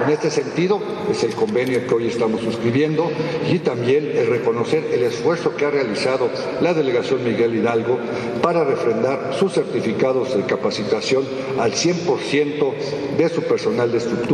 En 0.04 0.10
este 0.10 0.32
sentido, 0.32 0.80
es 1.12 1.24
el 1.24 1.36
convenio 1.36 1.86
que 1.86 1.94
hoy 1.94 2.08
estamos 2.08 2.42
suscribiendo 2.42 3.12
y 3.52 3.60
también 3.60 4.10
el 4.16 4.28
reconocer 4.28 4.86
el 4.94 5.04
esfuerzo 5.04 5.56
que 5.56 5.66
ha 5.66 5.72
realizado 5.72 6.30
la 6.62 6.74
delegación 6.74 7.24
Miguel 7.24 7.56
Hidalgo 7.56 8.00
para 8.42 8.64
refrendar 8.64 9.34
sus 9.38 9.54
certificados 9.54 10.36
de 10.36 10.46
capacitación 10.46 11.26
al 11.60 11.74
100% 11.74 12.74
de 13.18 13.30
su 13.30 13.42
personal 13.44 13.92
de 13.92 13.98
estructura 13.98 14.29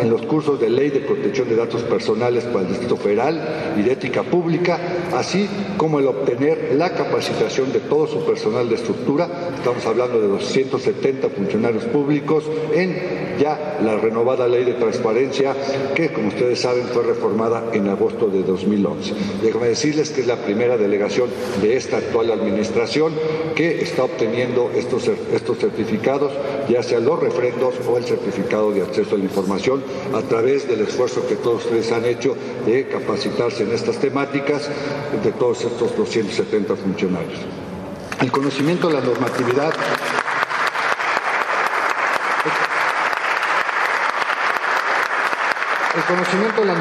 en 0.00 0.10
los 0.10 0.22
cursos 0.22 0.60
de 0.60 0.68
Ley 0.68 0.90
de 0.90 0.98
Protección 0.98 1.48
de 1.48 1.54
Datos 1.54 1.82
Personales 1.82 2.42
para 2.44 2.62
el 2.62 2.68
Distrito 2.68 2.96
Federal 2.96 3.74
y 3.78 3.82
de 3.82 3.92
Ética 3.92 4.24
Pública, 4.24 4.80
así 5.14 5.48
como 5.76 6.00
el 6.00 6.08
obtener 6.08 6.74
la 6.74 6.90
capacitación 6.90 7.72
de 7.72 7.78
todo 7.78 8.08
su 8.08 8.24
personal 8.26 8.68
de 8.68 8.74
estructura, 8.74 9.28
estamos 9.56 9.86
hablando 9.86 10.20
de 10.20 10.26
270 10.26 11.28
funcionarios 11.30 11.84
públicos, 11.84 12.44
en 12.74 13.28
ya 13.38 13.78
la 13.80 13.96
renovada 13.96 14.48
Ley 14.48 14.64
de 14.64 14.74
Transparencia, 14.74 15.54
que 15.94 16.12
como 16.12 16.28
ustedes 16.28 16.60
saben 16.60 16.84
fue 16.88 17.04
reformada 17.04 17.70
en 17.72 17.88
agosto 17.88 18.26
de 18.26 18.42
2011. 18.42 19.14
Déjame 19.42 19.68
decirles 19.68 20.10
que 20.10 20.22
es 20.22 20.26
la 20.26 20.36
primera 20.36 20.76
delegación 20.76 21.30
de 21.62 21.76
esta 21.76 21.98
actual 21.98 22.32
administración 22.32 23.12
que 23.54 23.80
está 23.82 24.02
obteniendo 24.02 24.72
estos, 24.74 25.08
estos 25.32 25.58
certificados, 25.58 26.32
ya 26.68 26.82
sea 26.82 27.00
los 27.00 27.18
refrendos 27.18 27.74
o 27.86 27.96
el 27.96 28.04
certificado 28.04 28.72
de 28.72 28.82
acceso 28.82 29.14
a 29.14 29.18
la 29.18 29.24
información, 29.24 29.82
a 30.14 30.22
través 30.22 30.68
del 30.68 30.80
esfuerzo 30.80 31.26
que 31.26 31.36
todos 31.36 31.64
ustedes 31.64 31.90
han 31.92 32.04
hecho 32.04 32.36
de 32.66 32.88
capacitarse 32.88 33.62
en 33.62 33.72
estas 33.72 33.98
temáticas 33.98 34.68
de 35.22 35.32
todos 35.32 35.64
estos 35.64 35.96
270 35.96 36.76
funcionarios. 36.76 37.40
El 38.20 38.32
conocimiento 38.32 38.88
de 38.88 38.94
la 38.94 39.00
normatividad 39.00 39.72
El 45.98 46.04
conocimiento 46.04 46.60
de 46.60 46.66
la 46.68 46.76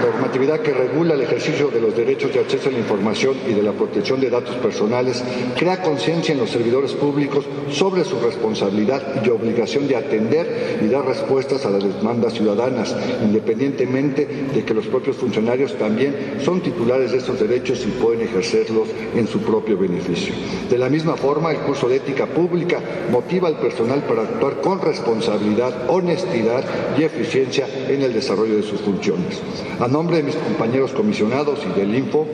normatividad 0.00 0.60
que 0.60 0.72
regula 0.72 1.12
el 1.12 1.20
ejercicio 1.20 1.68
de 1.68 1.82
los 1.82 1.94
derechos 1.94 2.32
de 2.32 2.40
acceso 2.40 2.70
a 2.70 2.72
la 2.72 2.78
información 2.78 3.36
y 3.46 3.52
de 3.52 3.62
la 3.62 3.72
protección 3.72 4.22
de 4.22 4.30
datos 4.30 4.56
personales 4.56 5.22
crea 5.54 5.82
conciencia 5.82 6.32
en 6.32 6.40
los 6.40 6.48
servidores 6.48 6.94
públicos 6.94 7.44
sobre 7.70 8.04
su 8.04 8.18
responsabilidad 8.20 9.22
y 9.22 9.28
obligación 9.28 9.86
de 9.86 9.96
atender 9.96 10.78
y 10.82 10.86
dar 10.86 11.04
respuestas 11.04 11.66
a 11.66 11.70
las 11.70 11.84
demandas 11.84 12.32
ciudadanas, 12.32 12.96
independientemente 13.22 14.24
de 14.54 14.64
que 14.64 14.72
los 14.72 14.86
propios 14.86 15.16
funcionarios 15.16 15.76
también 15.76 16.38
son 16.42 16.62
titulares 16.62 17.12
de 17.12 17.18
estos 17.18 17.38
derechos 17.38 17.84
y 17.86 17.90
pueden 17.90 18.22
ejercerlos 18.22 18.88
en 19.14 19.26
su 19.28 19.40
propio 19.40 19.76
beneficio. 19.76 20.34
De 20.70 20.78
la 20.78 20.88
misma 20.88 21.16
forma, 21.16 21.50
el 21.50 21.58
curso 21.58 21.86
de 21.86 21.96
ética 21.96 22.24
pública 22.24 22.80
motiva 23.10 23.46
al 23.46 23.58
personal 23.58 24.04
para 24.04 24.22
actuar 24.22 24.62
con 24.62 24.80
responsabilidad, 24.80 25.90
honestidad 25.90 26.64
y 26.98 27.02
eficiencia 27.02 27.68
en 27.90 28.00
el 28.00 28.14
de 28.56 28.62
sus 28.62 28.80
funciones. 28.80 29.40
A 29.80 29.88
nombre 29.88 30.18
de 30.18 30.24
mis 30.24 30.36
compañeros 30.36 30.92
comisionados 30.92 31.60
y 31.64 31.78
del 31.78 31.94
Info, 31.94 32.26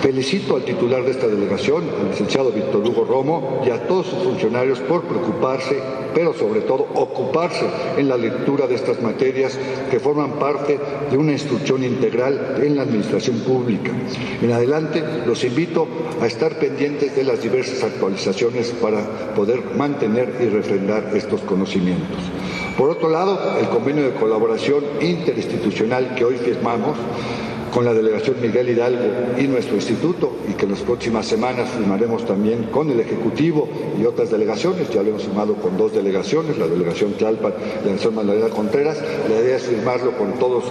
Felicito 0.00 0.56
al 0.56 0.64
titular 0.64 1.04
de 1.04 1.10
esta 1.10 1.26
delegación, 1.26 1.84
al 2.00 2.08
licenciado 2.08 2.50
Víctor 2.50 2.86
Hugo 2.86 3.04
Romo, 3.04 3.62
y 3.66 3.70
a 3.70 3.86
todos 3.86 4.06
sus 4.06 4.18
funcionarios 4.20 4.80
por 4.80 5.02
preocuparse, 5.02 5.76
pero 6.14 6.32
sobre 6.32 6.62
todo 6.62 6.86
ocuparse 6.94 7.66
en 7.98 8.08
la 8.08 8.16
lectura 8.16 8.66
de 8.66 8.76
estas 8.76 9.02
materias 9.02 9.58
que 9.90 10.00
forman 10.00 10.38
parte 10.38 10.78
de 11.10 11.18
una 11.18 11.32
instrucción 11.32 11.84
integral 11.84 12.62
en 12.62 12.76
la 12.76 12.82
administración 12.82 13.40
pública. 13.40 13.92
En 14.40 14.50
adelante, 14.50 15.04
los 15.26 15.44
invito 15.44 15.86
a 16.22 16.26
estar 16.26 16.58
pendientes 16.58 17.14
de 17.14 17.24
las 17.24 17.42
diversas 17.42 17.84
actualizaciones 17.84 18.70
para 18.80 19.34
poder 19.34 19.62
mantener 19.76 20.34
y 20.40 20.46
refrendar 20.46 21.10
estos 21.14 21.42
conocimientos. 21.42 22.39
Por 22.80 22.88
otro 22.88 23.10
lado, 23.10 23.38
el 23.60 23.68
convenio 23.68 24.04
de 24.04 24.14
colaboración 24.14 24.82
interinstitucional 25.02 26.14
que 26.14 26.24
hoy 26.24 26.36
firmamos 26.36 26.96
con 27.72 27.84
la 27.84 27.94
delegación 27.94 28.36
Miguel 28.40 28.70
Hidalgo 28.70 29.04
y 29.38 29.46
nuestro 29.46 29.76
instituto 29.76 30.32
y 30.48 30.54
que 30.54 30.64
en 30.64 30.72
las 30.72 30.80
próximas 30.80 31.26
semanas 31.26 31.68
firmaremos 31.70 32.26
también 32.26 32.64
con 32.64 32.90
el 32.90 33.00
Ejecutivo 33.00 33.68
y 34.00 34.04
otras 34.04 34.30
delegaciones. 34.30 34.90
Ya 34.90 35.02
lo 35.02 35.10
hemos 35.10 35.24
firmado 35.24 35.54
con 35.54 35.76
dos 35.76 35.92
delegaciones, 35.92 36.58
la 36.58 36.66
delegación 36.66 37.12
Tlalpan 37.12 37.52
y 37.52 37.74
la 37.76 37.82
delegación 37.82 38.14
Magdalena 38.14 38.48
Contreras. 38.48 38.98
La 39.28 39.40
idea 39.40 39.56
es 39.56 39.62
firmarlo 39.64 40.16
con 40.16 40.32
todos 40.38 40.64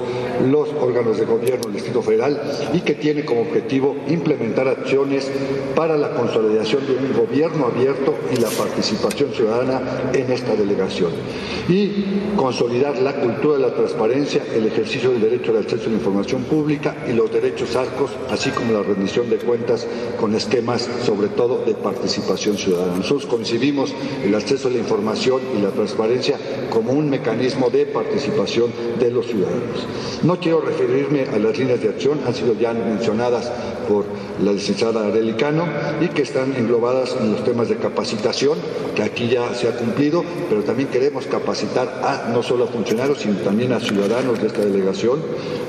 los 0.50 0.70
órganos 0.82 1.18
de 1.18 1.26
gobierno 1.26 1.64
del 1.66 1.74
Distrito 1.74 2.02
Federal 2.02 2.42
y 2.74 2.82
que 2.82 2.96
tiene 2.96 3.26
como 3.26 3.42
objetivo 3.42 3.96
implementar 4.08 4.68
acciones 4.68 5.32
para 5.76 5.98
la 5.98 6.14
consolidación 6.14 6.86
de 6.86 6.94
un 6.94 7.14
gobierno 7.14 7.68
abierto 7.68 8.16
y 8.36 8.40
la 8.40 8.50
participación 8.50 9.32
ciudadana 9.34 9.82
en 10.14 10.32
esta 10.32 10.56
delegación. 10.56 11.12
Y 11.68 12.34
consolidar 12.36 12.98
la 13.00 13.14
cultura 13.14 13.58
de 13.58 13.64
la 13.64 13.74
transparencia, 13.74 14.44
el 14.54 14.68
ejercicio 14.68 15.12
del 15.12 15.22
derecho 15.22 15.52
al 15.52 15.58
acceso 15.58 15.86
a 15.88 15.90
la 15.90 15.98
información 15.98 16.44
pública 16.44 16.89
y 17.08 17.14
los 17.14 17.32
derechos 17.32 17.76
arcos, 17.76 18.12
así 18.30 18.50
como 18.52 18.74
la 18.74 18.84
rendición 18.84 19.30
de 19.30 19.38
cuentas 19.38 19.88
con 20.20 20.36
esquemas 20.36 20.88
sobre 21.06 21.30
todo 21.30 21.64
de 21.66 21.74
participación 21.74 22.58
ciudadana. 22.58 22.98
Nosotros 22.98 23.26
concibimos 23.26 23.94
el 24.24 24.34
acceso 24.36 24.68
a 24.68 24.72
la 24.72 24.78
información 24.78 25.42
y 25.58 25.62
la 25.62 25.70
transparencia 25.70 26.38
como 26.70 26.92
un 26.92 27.10
mecanismo 27.10 27.70
de 27.70 27.86
participación 27.86 28.72
de 29.00 29.12
los 29.12 29.28
ciudadanos. 29.28 29.88
No 30.24 30.40
quiero 30.40 30.62
referirme 30.62 31.24
a 31.24 31.40
las 31.40 31.58
líneas 31.58 31.82
de 31.82 31.90
acción, 31.90 32.20
han 32.26 32.34
sido 32.34 32.54
ya 32.54 32.74
mencionadas 32.74 33.52
por 33.90 34.06
la 34.44 34.54
licenciada 34.54 35.08
Arelicano 35.08 35.66
y 36.00 36.10
que 36.10 36.22
están 36.22 36.54
englobadas 36.56 37.18
en 37.20 37.32
los 37.32 37.44
temas 37.44 37.68
de 37.70 37.78
capacitación, 37.78 38.60
que 38.96 39.02
aquí 39.02 39.28
ya 39.28 39.54
se 39.56 39.68
ha 39.68 39.76
cumplido, 39.76 40.24
pero 40.48 40.64
también 40.64 40.90
queremos 40.90 41.26
capacitar 41.26 42.02
a 42.04 42.30
no 42.32 42.44
solo 42.44 42.66
a 42.66 42.68
funcionarios, 42.68 43.20
sino 43.20 43.40
también 43.40 43.74
a 43.74 43.80
ciudadanos 43.80 44.40
de 44.40 44.48
esta 44.48 44.62
delegación, 44.62 45.20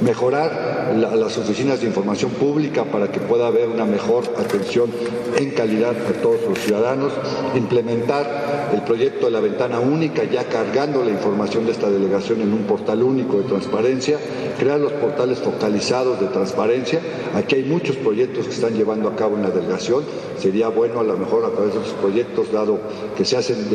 mejorar 0.03 0.93
las 0.97 1.39
oficinas 1.39 1.81
de 1.81 1.87
información 1.87 2.31
pública 2.33 2.85
para 2.85 3.11
que 3.11 3.21
pueda 3.21 3.47
haber 3.47 3.69
una 3.69 3.87
mejor 3.87 4.25
atención 4.39 4.91
en 5.39 5.51
calidad 5.53 5.97
a 5.97 6.13
todos 6.21 6.41
los 6.47 6.59
ciudadanos, 6.59 7.13
implementar 7.57 8.71
el 8.75 8.83
proyecto 8.83 9.27
de 9.27 9.33
la 9.33 9.41
ventana 9.41 9.81
única, 9.81 10.25
ya 10.25 10.45
cargando 10.45 11.03
la 11.03 11.11
información 11.11 11.65
de 11.65 11.73
esta 11.73 11.89
delegación 11.89 12.43
en 12.43 12.53
un 12.53 12.65
portal 12.65 13.03
único 13.03 13.39
de 13.39 13.45
transparencia, 13.45 14.19
crear 14.59 14.79
los 14.79 14.93
portales 14.93 15.39
focalizados 15.39 16.21
de 16.21 16.27
transparencia. 16.27 17.01
Aquí 17.35 17.55
hay 17.55 17.65
muchos 17.65 17.97
proyectos 17.97 18.10
que 18.11 18.51
están 18.51 18.75
llevando 18.75 19.09
a 19.09 19.15
cabo 19.15 19.37
en 19.37 19.43
la 19.43 19.51
delegación. 19.51 20.05
Sería 20.39 20.69
bueno 20.69 21.01
a 21.01 21.05
lo 21.05 21.17
mejor 21.17 21.45
a 21.45 21.51
través 21.51 21.75
de 21.75 21.81
esos 21.81 21.95
proyectos, 21.95 22.51
dado 22.53 22.79
que 23.17 23.25
se 23.25 23.37
hacen 23.37 23.69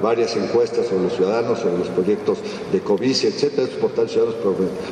varias 0.00 0.36
encuestas 0.36 0.86
sobre 0.86 1.04
los 1.04 1.14
ciudadanos, 1.14 1.58
sobre 1.58 1.78
los 1.78 1.88
proyectos 1.88 2.38
de 2.72 2.80
COVISI, 2.80 3.28
etcétera, 3.28 3.64
esos 3.64 3.78
portales 3.78 4.12
ciudadanos 4.12 4.40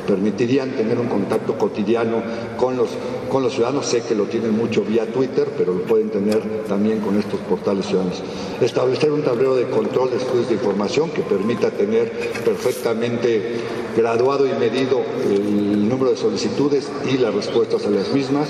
permitirían 0.05 0.71
tener 0.71 0.99
un 0.99 1.07
contacto 1.07 1.57
cotidiano 1.57 2.21
con 2.57 2.75
los, 2.75 2.89
con 3.27 3.43
los 3.43 3.53
ciudadanos. 3.53 3.85
Sé 3.85 4.01
que 4.01 4.15
lo 4.15 4.25
tienen 4.25 4.55
mucho 4.55 4.83
vía 4.83 5.05
Twitter, 5.11 5.47
pero 5.57 5.73
lo 5.73 5.83
pueden 5.83 6.09
tener 6.09 6.41
también 6.67 6.99
con 6.99 7.17
estos 7.17 7.39
portales 7.41 7.85
ciudadanos. 7.85 8.21
Establecer 8.61 9.11
un 9.11 9.23
tablero 9.23 9.55
de 9.55 9.69
control 9.69 10.11
de 10.11 10.17
estudios 10.17 10.47
de 10.47 10.55
información 10.55 11.09
que 11.11 11.21
permita 11.21 11.71
tener 11.71 12.11
perfectamente 12.43 13.57
graduado 13.95 14.45
y 14.45 14.51
medido 14.53 15.01
el 15.29 15.89
número 15.89 16.11
de 16.11 16.17
solicitudes 16.17 16.89
y 17.11 17.17
las 17.17 17.33
respuestas 17.33 17.85
a 17.85 17.89
las 17.89 18.13
mismas, 18.13 18.49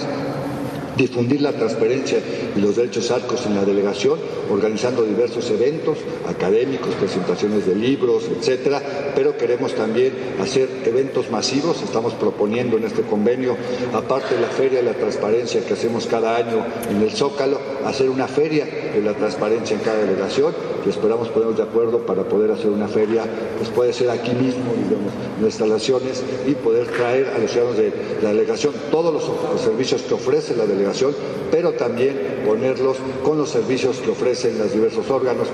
difundir 0.97 1.41
la 1.41 1.53
transparencia 1.53 2.19
y 2.55 2.59
los 2.59 2.75
derechos 2.75 3.11
arcos 3.11 3.45
en 3.45 3.55
la 3.55 3.63
delegación, 3.63 4.19
organizando 4.51 5.03
diversos 5.03 5.49
eventos 5.51 5.97
académicos, 6.27 6.95
presentaciones 6.95 7.65
de 7.65 7.75
libros, 7.75 8.23
etcétera, 8.37 8.81
pero 9.15 9.37
queremos 9.37 9.73
también 9.75 10.13
hacer 10.41 10.69
eventos 10.85 11.29
masivos, 11.31 11.81
estamos 11.81 12.13
proponiendo 12.13 12.77
en 12.77 12.85
este 12.85 13.03
convenio, 13.03 13.55
aparte 13.93 14.35
de 14.35 14.41
la 14.41 14.47
Feria 14.47 14.79
de 14.79 14.85
la 14.85 14.93
Transparencia 14.93 15.65
que 15.65 15.73
hacemos 15.73 16.07
cada 16.07 16.35
año 16.35 16.65
en 16.89 17.01
el 17.01 17.11
Zócalo, 17.11 17.59
hacer 17.85 18.09
una 18.09 18.27
feria 18.27 18.65
de 18.65 19.01
la 19.01 19.13
transparencia 19.13 19.75
en 19.75 19.83
cada 19.83 19.99
delegación, 19.99 20.53
que 20.87 20.91
esperamos 20.91 21.27
ponernos 21.27 21.57
de 21.57 21.63
acuerdo 21.63 21.99
para 22.05 22.23
poder 22.23 22.49
hacer 22.49 22.69
una 22.69 22.87
feria, 22.87 23.25
pues 23.57 23.69
puede 23.69 23.91
ser 23.91 24.09
aquí 24.09 24.31
mismo, 24.31 24.71
digamos, 24.73 25.11
en 25.37 25.45
instalaciones, 25.45 26.23
y 26.45 26.55
poder 26.55 26.87
traer 26.87 27.27
a 27.27 27.39
los 27.39 27.51
ciudadanos 27.51 27.77
de 27.77 27.91
la 28.21 28.29
delegación 28.29 28.73
todos 28.89 29.13
los, 29.13 29.61
servicios 29.61 30.03
que 30.03 30.13
ofrece 30.13 30.55
la 30.55 30.65
delegación 30.65 31.13
pero 31.51 31.73
también 31.73 32.43
ponerlos 32.45 32.97
con 33.23 33.37
los 33.37 33.49
servicios 33.49 33.97
que 33.97 34.11
ofrecen 34.11 34.57
los 34.57 34.71
diversos 34.73 35.09
órganos, 35.09 35.47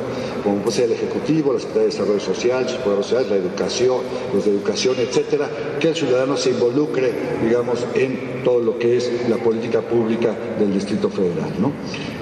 como 0.44 0.58
puede 0.58 0.78
ser 0.78 0.86
el 0.86 0.94
Ejecutivo, 0.94 1.54
la 1.54 1.60
Secretaría 1.60 1.88
de 1.88 1.92
Desarrollo 1.92 2.20
Social, 2.20 2.68
Social, 2.68 3.26
la 3.30 3.36
educación, 3.36 3.98
los 4.34 4.46
de 4.46 4.52
educación, 4.52 4.96
etcétera, 5.00 5.50
que 5.80 5.90
el 5.90 5.96
ciudadano 5.96 6.36
se 6.36 6.50
involucre, 6.50 7.12
digamos, 7.44 7.86
en 7.94 8.33
todo 8.44 8.60
lo 8.60 8.80
que 8.80 8.98
es 8.98 9.12
la 9.30 9.38
política 9.38 9.82
pública 9.82 10.36
del 10.60 10.74
Distrito 10.74 11.10
Federal. 11.10 11.52
¿no? 11.60 11.72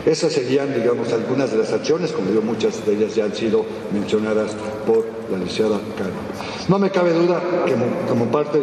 Esas 0.06 0.34
serían, 0.34 0.74
digamos, 0.74 1.12
algunas 1.14 1.51
de 1.51 1.57
las 1.57 1.72
acciones, 1.72 2.12
como 2.12 2.29
digo, 2.29 2.42
muchas 2.42 2.86
de 2.86 2.94
ellas 2.94 3.16
ya 3.16 3.25
han 3.25 3.36
sido 3.36 3.66
mencionadas 3.94 4.55
por 4.86 5.05
la 5.31 5.38
licenciada 5.38 5.79
Cano. 5.98 6.12
No 6.68 6.79
me 6.79 6.90
cabe 6.90 7.14
duda 7.14 7.42
que 7.66 7.74
como 8.07 8.25
parte, 8.25 8.60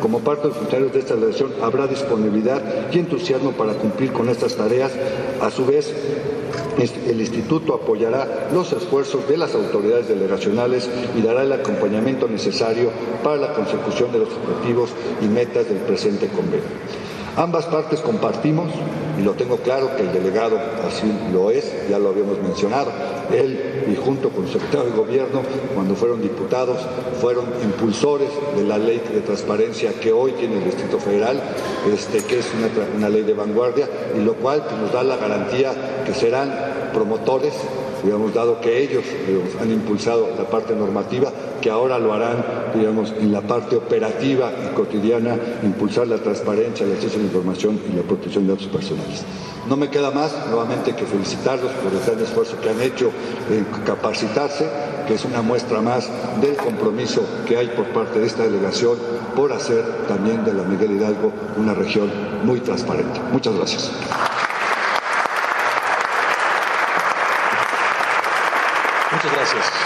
como 0.00 0.20
parte 0.20 0.42
de 0.42 0.48
los 0.48 0.58
funcionarios 0.58 0.92
de 0.92 0.98
esta 1.00 1.14
delegación 1.14 1.52
habrá 1.62 1.86
disponibilidad 1.86 2.62
y 2.92 2.98
entusiasmo 2.98 3.52
para 3.52 3.74
cumplir 3.74 4.12
con 4.12 4.28
estas 4.28 4.54
tareas. 4.56 4.92
A 5.40 5.50
su 5.50 5.66
vez, 5.66 5.92
el 6.78 7.20
Instituto 7.20 7.74
apoyará 7.74 8.48
los 8.52 8.72
esfuerzos 8.72 9.28
de 9.28 9.36
las 9.36 9.54
autoridades 9.54 10.08
delegacionales 10.08 10.88
y 11.16 11.22
dará 11.22 11.42
el 11.42 11.52
acompañamiento 11.52 12.28
necesario 12.28 12.90
para 13.22 13.36
la 13.36 13.52
consecución 13.54 14.12
de 14.12 14.20
los 14.20 14.28
objetivos 14.28 14.90
y 15.20 15.26
metas 15.26 15.68
del 15.68 15.78
presente 15.78 16.28
convenio. 16.28 16.64
Ambas 17.36 17.64
partes 17.66 18.00
compartimos, 18.00 18.68
y 19.18 19.22
lo 19.22 19.32
tengo 19.32 19.56
claro 19.56 19.96
que 19.96 20.02
el 20.02 20.12
delegado 20.12 20.56
así 20.86 21.12
lo 21.32 21.50
es, 21.50 21.88
ya 21.90 21.98
lo 21.98 22.10
habíamos 22.10 22.40
mencionado, 22.40 22.92
él 23.32 23.86
y 23.90 23.96
junto 23.96 24.28
con 24.30 24.44
el 24.44 24.52
secretario 24.52 24.90
de 24.90 24.96
Gobierno, 24.96 25.42
cuando 25.74 25.96
fueron 25.96 26.22
diputados, 26.22 26.78
fueron 27.20 27.46
impulsores 27.64 28.28
de 28.56 28.62
la 28.62 28.78
ley 28.78 29.02
de 29.12 29.20
transparencia 29.20 29.92
que 30.00 30.12
hoy 30.12 30.32
tiene 30.32 30.58
el 30.58 30.64
Distrito 30.64 31.00
Federal, 31.00 31.42
este, 31.92 32.22
que 32.22 32.38
es 32.38 32.46
una, 32.96 33.08
ley 33.08 33.22
de 33.22 33.34
vanguardia, 33.34 33.88
y 34.16 34.20
lo 34.20 34.34
cual 34.34 34.62
pues, 34.62 34.80
nos 34.80 34.92
da 34.92 35.02
la 35.02 35.16
garantía 35.16 35.72
que 36.06 36.14
serán 36.14 36.54
promotores 36.92 37.52
digamos, 38.04 38.34
dado 38.34 38.60
que 38.60 38.82
ellos 38.82 39.02
han 39.60 39.72
impulsado 39.72 40.28
la 40.36 40.44
parte 40.44 40.74
normativa, 40.74 41.32
que 41.64 41.70
ahora 41.70 41.98
lo 41.98 42.12
harán, 42.12 42.44
digamos, 42.74 43.14
en 43.18 43.32
la 43.32 43.40
parte 43.40 43.74
operativa 43.74 44.52
y 44.52 44.74
cotidiana, 44.74 45.34
impulsar 45.62 46.06
la 46.06 46.18
transparencia, 46.18 46.84
el 46.84 46.92
acceso 46.92 47.14
a 47.14 47.20
la 47.20 47.24
información 47.24 47.80
y 47.90 47.96
la 47.96 48.02
protección 48.02 48.46
de 48.46 48.52
datos 48.52 48.68
personales. 48.68 49.24
No 49.66 49.78
me 49.78 49.88
queda 49.88 50.10
más, 50.10 50.36
nuevamente, 50.50 50.94
que 50.94 51.06
felicitarlos 51.06 51.72
por 51.72 51.90
el 51.90 52.00
gran 52.04 52.22
esfuerzo 52.22 52.60
que 52.60 52.68
han 52.68 52.82
hecho 52.82 53.10
en 53.50 53.64
capacitarse, 53.82 54.68
que 55.08 55.14
es 55.14 55.24
una 55.24 55.40
muestra 55.40 55.80
más 55.80 56.10
del 56.42 56.54
compromiso 56.56 57.24
que 57.48 57.56
hay 57.56 57.68
por 57.68 57.86
parte 57.86 58.18
de 58.18 58.26
esta 58.26 58.42
delegación 58.42 58.98
por 59.34 59.50
hacer 59.54 59.82
también 60.06 60.44
de 60.44 60.52
la 60.52 60.64
Miguel 60.64 60.90
Hidalgo 60.90 61.32
una 61.56 61.72
región 61.72 62.10
muy 62.44 62.60
transparente. 62.60 63.20
Muchas 63.32 63.54
gracias. 63.54 63.90
Muchas 69.12 69.32
gracias. 69.32 69.83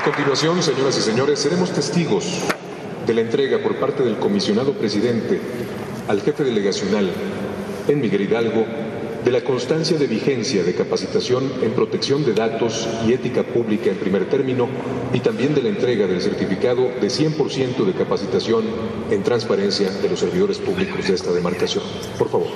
A 0.00 0.02
continuación, 0.02 0.62
señoras 0.62 0.96
y 0.96 1.02
señores, 1.02 1.38
seremos 1.40 1.72
testigos 1.72 2.24
de 3.06 3.12
la 3.12 3.20
entrega 3.20 3.58
por 3.58 3.76
parte 3.76 4.02
del 4.02 4.16
comisionado 4.16 4.72
presidente 4.72 5.38
al 6.08 6.22
jefe 6.22 6.42
delegacional 6.42 7.10
en 7.86 8.00
Miguel 8.00 8.22
Hidalgo 8.22 8.64
de 9.22 9.30
la 9.30 9.44
constancia 9.44 9.98
de 9.98 10.06
vigencia 10.06 10.64
de 10.64 10.74
capacitación 10.74 11.52
en 11.60 11.72
protección 11.72 12.24
de 12.24 12.32
datos 12.32 12.88
y 13.06 13.12
ética 13.12 13.42
pública 13.42 13.90
en 13.90 13.98
primer 13.98 14.24
término 14.30 14.70
y 15.12 15.20
también 15.20 15.54
de 15.54 15.64
la 15.64 15.68
entrega 15.68 16.06
del 16.06 16.22
certificado 16.22 16.84
de 16.98 17.08
100% 17.08 17.84
de 17.84 17.92
capacitación 17.92 18.64
en 19.10 19.22
transparencia 19.22 19.90
de 19.90 20.08
los 20.08 20.18
servidores 20.18 20.56
públicos 20.60 21.06
de 21.06 21.14
esta 21.14 21.30
demarcación. 21.30 21.84
Por 22.16 22.30
favor. 22.30 22.48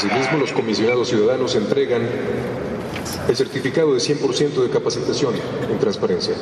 Asimismo, 0.00 0.38
los 0.38 0.52
comisionados 0.70 1.08
ciudadanos 1.08 1.56
entregan 1.56 2.02
el 3.28 3.36
certificado 3.36 3.92
de 3.92 3.98
100% 3.98 4.62
de 4.62 4.70
capacitación 4.70 5.34
en 5.68 5.78
transparencia. 5.80 6.36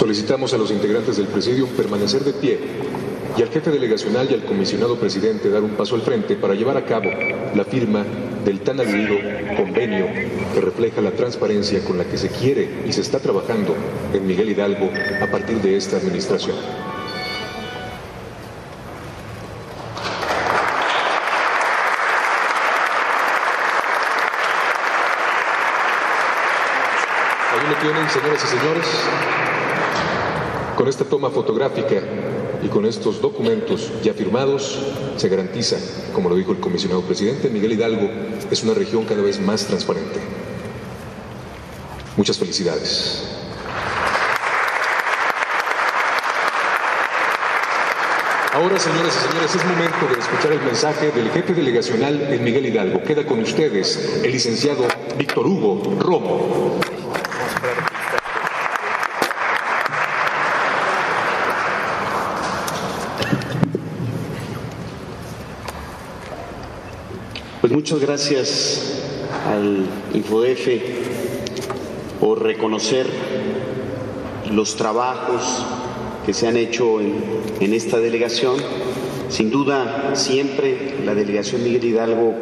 Solicitamos 0.00 0.54
a 0.54 0.56
los 0.56 0.70
integrantes 0.70 1.18
del 1.18 1.26
Presidium 1.26 1.68
permanecer 1.76 2.24
de 2.24 2.32
pie 2.32 2.58
y 3.36 3.42
al 3.42 3.50
jefe 3.50 3.70
delegacional 3.70 4.26
y 4.30 4.32
al 4.32 4.46
comisionado 4.46 4.98
presidente 4.98 5.50
dar 5.50 5.62
un 5.62 5.72
paso 5.72 5.94
al 5.94 6.00
frente 6.00 6.36
para 6.36 6.54
llevar 6.54 6.78
a 6.78 6.86
cabo 6.86 7.10
la 7.54 7.66
firma 7.66 8.06
del 8.42 8.60
tan 8.60 8.80
aludido 8.80 9.18
convenio 9.58 10.06
que 10.54 10.60
refleja 10.62 11.02
la 11.02 11.10
transparencia 11.10 11.84
con 11.84 11.98
la 11.98 12.04
que 12.06 12.16
se 12.16 12.30
quiere 12.30 12.82
y 12.88 12.94
se 12.94 13.02
está 13.02 13.18
trabajando 13.18 13.76
en 14.14 14.26
Miguel 14.26 14.48
Hidalgo 14.48 14.88
a 15.22 15.30
partir 15.30 15.60
de 15.60 15.76
esta 15.76 15.98
administración. 15.98 16.56
Ahí 27.52 27.68
lo 27.68 27.76
tienen, 27.82 28.08
señoras 28.08 28.42
y 28.42 28.46
señores. 28.46 29.29
Con 30.80 30.88
esta 30.88 31.04
toma 31.04 31.28
fotográfica 31.28 32.00
y 32.62 32.68
con 32.68 32.86
estos 32.86 33.20
documentos 33.20 33.92
ya 34.02 34.14
firmados, 34.14 34.78
se 35.18 35.28
garantiza, 35.28 35.76
como 36.14 36.30
lo 36.30 36.36
dijo 36.36 36.52
el 36.52 36.58
comisionado 36.58 37.02
presidente, 37.02 37.50
Miguel 37.50 37.72
Hidalgo 37.72 38.08
es 38.50 38.62
una 38.62 38.72
región 38.72 39.04
cada 39.04 39.20
vez 39.20 39.38
más 39.38 39.66
transparente. 39.66 40.18
Muchas 42.16 42.38
felicidades. 42.38 43.28
Ahora, 48.54 48.78
señoras 48.78 49.14
y 49.16 49.28
señores, 49.28 49.54
es 49.54 49.64
momento 49.66 50.06
de 50.14 50.18
escuchar 50.18 50.52
el 50.52 50.62
mensaje 50.62 51.10
del 51.10 51.30
jefe 51.30 51.52
delegacional 51.52 52.22
en 52.32 52.42
Miguel 52.42 52.64
Hidalgo. 52.64 53.02
Queda 53.02 53.26
con 53.26 53.40
ustedes 53.40 54.22
el 54.24 54.32
licenciado 54.32 54.84
Víctor 55.18 55.46
Hugo 55.46 55.98
Romo. 56.00 56.80
Muchas 67.80 68.00
gracias 68.00 69.00
al 69.48 69.86
InfoDF 70.12 70.68
por 72.20 72.42
reconocer 72.42 73.06
los 74.50 74.76
trabajos 74.76 75.64
que 76.26 76.34
se 76.34 76.46
han 76.46 76.58
hecho 76.58 77.00
en, 77.00 77.14
en, 77.58 77.72
esta 77.72 77.98
delegación. 77.98 78.56
Sin 79.30 79.50
duda, 79.50 80.14
siempre 80.14 80.96
la 81.06 81.14
delegación 81.14 81.64
Miguel 81.64 81.84
Hidalgo 81.84 82.34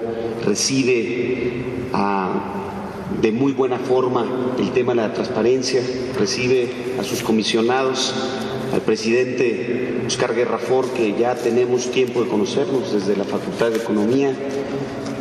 recibe 0.45 1.53
a, 1.93 2.75
de 3.23 3.31
muy 3.31 3.53
buena 3.53 3.79
forma 3.79 4.57
el 4.59 4.73
tema 4.73 4.93
de 4.93 5.03
la 5.03 5.15
transparencia, 5.15 5.81
recibe 6.19 6.69
a 6.99 7.05
sus 7.05 7.23
comisionados, 7.23 8.13
al 8.73 8.81
presidente 8.81 10.01
Oscar 10.05 10.35
Guerra 10.35 10.59
Ford, 10.59 10.89
que 10.89 11.15
ya 11.17 11.37
tenemos 11.37 11.91
tiempo 11.91 12.23
de 12.23 12.29
conocernos 12.29 12.93
desde 12.93 13.17
la 13.17 13.25
Facultad 13.25 13.71
de 13.71 13.77
Economía, 13.77 14.35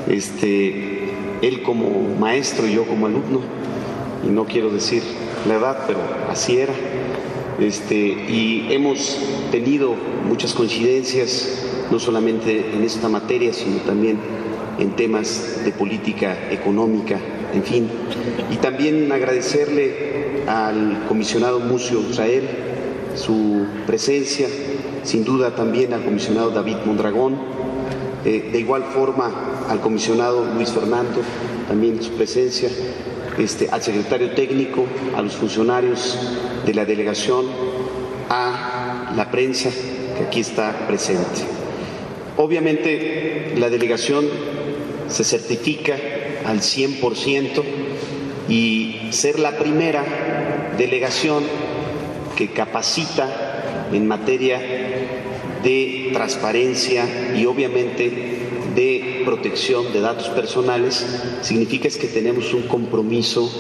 este, 0.09 1.09
él 1.41 1.61
como 1.63 2.15
maestro 2.19 2.67
y 2.67 2.73
yo 2.73 2.85
como 2.85 3.07
alumno, 3.07 3.41
y 4.25 4.29
no 4.29 4.45
quiero 4.45 4.69
decir 4.69 5.03
la 5.47 5.55
edad, 5.55 5.83
pero 5.87 5.99
así 6.29 6.57
era. 6.57 6.73
Este, 7.59 7.95
y 7.97 8.67
hemos 8.69 9.17
tenido 9.51 9.95
muchas 10.27 10.53
coincidencias, 10.53 11.63
no 11.91 11.99
solamente 11.99 12.73
en 12.75 12.83
esta 12.83 13.09
materia, 13.09 13.53
sino 13.53 13.77
también 13.77 14.19
en 14.79 14.91
temas 14.95 15.61
de 15.65 15.71
política 15.71 16.37
económica, 16.51 17.19
en 17.53 17.63
fin. 17.63 17.89
Y 18.51 18.57
también 18.57 19.11
agradecerle 19.11 20.43
al 20.47 21.05
comisionado 21.07 21.59
Mucio 21.59 21.99
Israel 22.01 22.43
su 23.15 23.65
presencia, 23.87 24.47
sin 25.03 25.23
duda 25.23 25.55
también 25.55 25.93
al 25.93 26.03
comisionado 26.03 26.51
David 26.51 26.77
Mondragón, 26.85 27.37
eh, 28.25 28.49
de 28.51 28.59
igual 28.59 28.83
forma 28.93 29.31
al 29.69 29.79
comisionado 29.79 30.45
Luis 30.53 30.71
Fernando, 30.71 31.21
también 31.67 32.01
su 32.01 32.11
presencia, 32.11 32.69
este, 33.37 33.69
al 33.69 33.81
secretario 33.81 34.31
técnico, 34.31 34.85
a 35.15 35.21
los 35.21 35.35
funcionarios 35.35 36.17
de 36.65 36.73
la 36.73 36.85
delegación, 36.85 37.45
a 38.29 39.13
la 39.15 39.31
prensa 39.31 39.69
que 40.17 40.23
aquí 40.23 40.39
está 40.39 40.87
presente. 40.87 41.45
Obviamente 42.37 43.53
la 43.57 43.69
delegación 43.69 44.25
se 45.09 45.23
certifica 45.23 45.95
al 46.45 46.59
100% 46.61 47.63
y 48.49 49.07
ser 49.11 49.39
la 49.39 49.57
primera 49.57 50.03
delegación 50.77 51.43
que 52.35 52.51
capacita 52.51 53.87
en 53.91 54.07
materia 54.07 54.59
de 55.63 56.11
transparencia 56.13 57.35
y 57.35 57.45
obviamente 57.45 58.37
de 58.75 59.23
protección 59.25 59.91
de 59.91 60.01
datos 60.01 60.29
personales 60.29 61.05
significa 61.41 61.87
es 61.87 61.97
que 61.97 62.07
tenemos 62.07 62.53
un 62.53 62.63
compromiso 62.63 63.51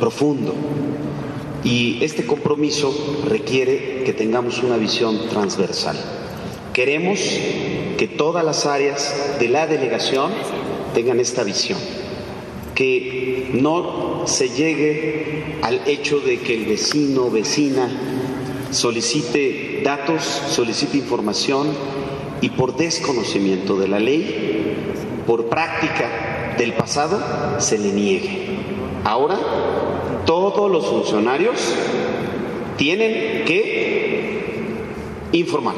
profundo 0.00 0.54
y 1.64 2.02
este 2.02 2.26
compromiso 2.26 2.92
requiere 3.28 4.02
que 4.04 4.12
tengamos 4.12 4.62
una 4.62 4.76
visión 4.76 5.28
transversal. 5.28 5.96
Queremos 6.72 7.20
que 7.96 8.08
todas 8.08 8.44
las 8.44 8.66
áreas 8.66 9.36
de 9.38 9.48
la 9.48 9.66
delegación 9.66 10.32
tengan 10.94 11.20
esta 11.20 11.44
visión, 11.44 11.78
que 12.74 13.50
no 13.52 14.24
se 14.26 14.48
llegue 14.48 15.58
al 15.62 15.82
hecho 15.86 16.18
de 16.20 16.40
que 16.40 16.54
el 16.54 16.64
vecino 16.64 17.30
vecina 17.30 18.11
solicite 18.72 19.82
datos, 19.84 20.22
solicite 20.22 20.96
información 20.96 21.68
y 22.40 22.50
por 22.50 22.76
desconocimiento 22.76 23.76
de 23.76 23.88
la 23.88 24.00
ley, 24.00 24.74
por 25.26 25.46
práctica 25.46 26.54
del 26.58 26.72
pasado, 26.72 27.20
se 27.58 27.78
le 27.78 27.92
niegue. 27.92 28.58
Ahora, 29.04 29.38
todos 30.26 30.70
los 30.70 30.86
funcionarios 30.86 31.58
tienen 32.76 33.44
que 33.44 34.66
informar, 35.32 35.74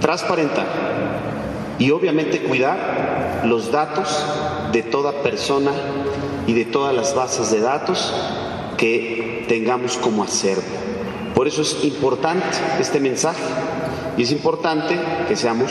transparentar 0.00 0.66
y 1.78 1.90
obviamente 1.90 2.40
cuidar 2.40 3.42
los 3.44 3.70
datos 3.70 4.24
de 4.72 4.82
toda 4.82 5.22
persona 5.22 5.72
y 6.46 6.52
de 6.52 6.64
todas 6.64 6.94
las 6.94 7.14
bases 7.14 7.50
de 7.50 7.60
datos 7.60 8.12
que 8.76 9.44
tengamos 9.48 9.96
como 9.96 10.22
acervo. 10.22 10.87
Por 11.38 11.46
eso 11.46 11.62
es 11.62 11.84
importante 11.84 12.44
este 12.80 12.98
mensaje 12.98 13.44
y 14.16 14.22
es 14.22 14.32
importante 14.32 14.98
que 15.28 15.36
seamos 15.36 15.70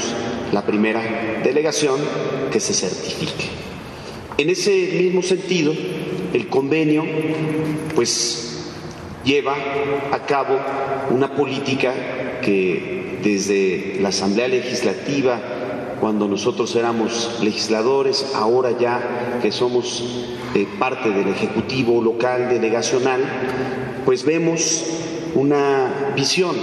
la 0.54 0.66
primera 0.66 1.42
delegación 1.44 2.00
que 2.50 2.62
se 2.62 2.74
certifique. 2.74 3.50
En 4.38 4.50
ese 4.50 4.72
mismo 4.94 5.22
sentido, 5.22 5.74
el 6.34 6.48
convenio 6.48 7.04
pues 7.96 8.70
lleva 9.26 9.58
a 10.14 10.26
cabo 10.26 10.58
una 11.10 11.36
política 11.36 11.94
que 12.42 13.20
desde 13.22 13.98
la 14.00 14.08
Asamblea 14.08 14.48
Legislativa, 14.48 15.38
cuando 16.00 16.30
nosotros 16.30 16.74
éramos 16.78 17.40
legisladores, 17.44 18.32
ahora 18.36 18.72
ya 18.80 19.40
que 19.42 19.52
somos 19.52 20.32
eh, 20.56 20.66
parte 20.80 21.10
del 21.10 21.28
Ejecutivo 21.28 22.02
local 22.02 22.48
delegacional, 22.48 23.20
pues 24.06 24.24
vemos 24.24 24.86
una 25.38 26.14
visión 26.16 26.56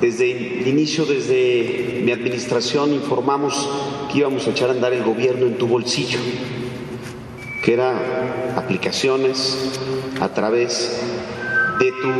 desde 0.00 0.60
el 0.60 0.68
inicio, 0.68 1.06
desde 1.06 2.02
mi 2.04 2.12
administración, 2.12 2.92
informamos 2.92 3.68
que 4.12 4.18
íbamos 4.18 4.46
a 4.46 4.50
echar 4.50 4.68
a 4.68 4.72
andar 4.72 4.92
el 4.92 5.02
gobierno 5.02 5.46
en 5.46 5.56
tu 5.56 5.66
bolsillo, 5.66 6.18
que 7.64 7.72
era 7.72 8.52
aplicaciones 8.56 9.80
a 10.20 10.28
través 10.28 11.00
de 11.78 11.92
tu 11.92 12.10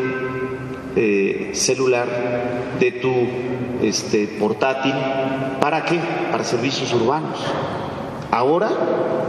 eh, 0.97 1.51
celular, 1.53 2.09
de 2.81 2.93
tu 2.93 3.13
este, 3.83 4.29
portátil. 4.39 4.95
¿Para 5.61 5.85
qué? 5.85 5.99
Para 6.31 6.45
servicios 6.45 6.95
urbanos. 6.95 7.39
Ahora 8.31 8.71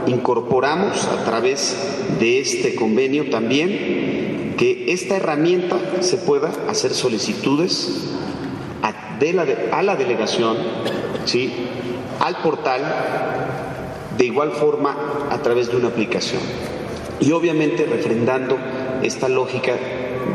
incorporamos 0.07 1.05
a 1.05 1.25
través 1.25 1.75
de 2.17 2.39
este 2.39 2.75
convenio 2.75 3.29
también 3.29 4.12
que 4.57 4.85
esta 4.93 5.17
herramienta 5.17 5.77
se 6.01 6.17
pueda 6.17 6.51
hacer 6.67 6.93
solicitudes 6.93 8.09
a 9.71 9.81
la 9.81 9.95
delegación, 9.95 10.57
¿sí? 11.25 11.53
al 12.19 12.37
portal, 12.37 12.81
de 14.17 14.25
igual 14.25 14.51
forma 14.51 14.95
a 15.29 15.37
través 15.39 15.69
de 15.69 15.77
una 15.77 15.89
aplicación. 15.89 16.41
Y 17.19 17.31
obviamente 17.31 17.85
refrendando 17.85 18.57
esta 19.01 19.29
lógica 19.29 19.73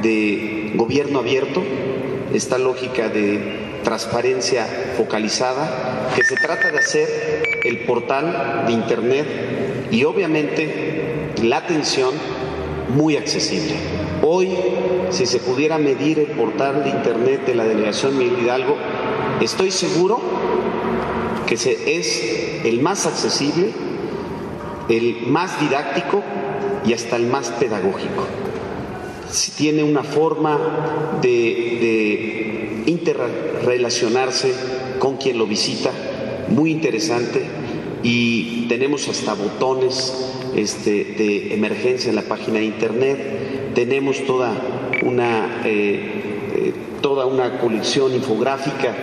de 0.03 0.73
gobierno 0.75 1.21
abierto, 1.21 1.63
esta 2.33 2.59
lógica 2.59 3.09
de 3.09 3.81
transparencia 3.85 4.67
focalizada, 4.97 6.11
que 6.15 6.25
se 6.25 6.37
trata 6.37 6.71
de 6.71 6.79
hacer 6.79 7.43
el 7.65 7.81
portal 7.81 8.65
de 8.67 8.73
Internet 8.73 9.27
y 9.91 10.05
obviamente 10.05 11.33
la 11.43 11.59
atención 11.59 12.13
muy 12.89 13.17
accesible. 13.17 13.75
Hoy, 14.31 14.51
si 15.09 15.25
se 15.25 15.39
pudiera 15.39 15.79
medir 15.79 16.19
el 16.19 16.27
portal 16.27 16.85
de 16.85 16.91
Internet 16.91 17.47
de 17.47 17.55
la 17.55 17.65
delegación 17.65 18.19
Miguel 18.19 18.43
Hidalgo, 18.43 18.77
estoy 19.41 19.71
seguro 19.71 20.21
que 21.47 21.55
es 21.55 22.63
el 22.63 22.83
más 22.83 23.07
accesible, 23.07 23.71
el 24.91 25.29
más 25.29 25.59
didáctico 25.59 26.23
y 26.85 26.93
hasta 26.93 27.17
el 27.17 27.27
más 27.29 27.49
pedagógico. 27.53 28.27
Tiene 29.57 29.83
una 29.83 30.03
forma 30.03 30.59
de, 31.23 32.83
de 32.83 32.83
interrelacionarse 32.85 34.53
con 34.99 35.17
quien 35.17 35.39
lo 35.39 35.47
visita 35.47 35.91
muy 36.49 36.71
interesante 36.71 37.47
y 38.03 38.67
tenemos 38.69 39.09
hasta 39.09 39.33
botones 39.33 40.38
este, 40.57 41.05
de 41.05 41.55
emergencia 41.55 42.11
en 42.11 42.17
la 42.17 42.23
página 42.23 42.59
de 42.59 42.65
internet, 42.65 43.75
tenemos 43.75 44.25
toda 44.25 44.53
una, 45.03 45.63
eh, 45.65 46.51
eh, 46.55 46.73
toda 47.01 47.27
una 47.27 47.59
colección 47.59 48.15
infográfica 48.15 48.95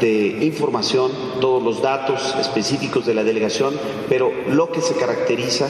de 0.00 0.44
información, 0.44 1.10
todos 1.40 1.62
los 1.62 1.82
datos 1.82 2.34
específicos 2.40 3.06
de 3.06 3.14
la 3.14 3.24
delegación, 3.24 3.74
pero 4.08 4.32
lo 4.48 4.70
que 4.70 4.80
se 4.80 4.94
caracteriza, 4.94 5.68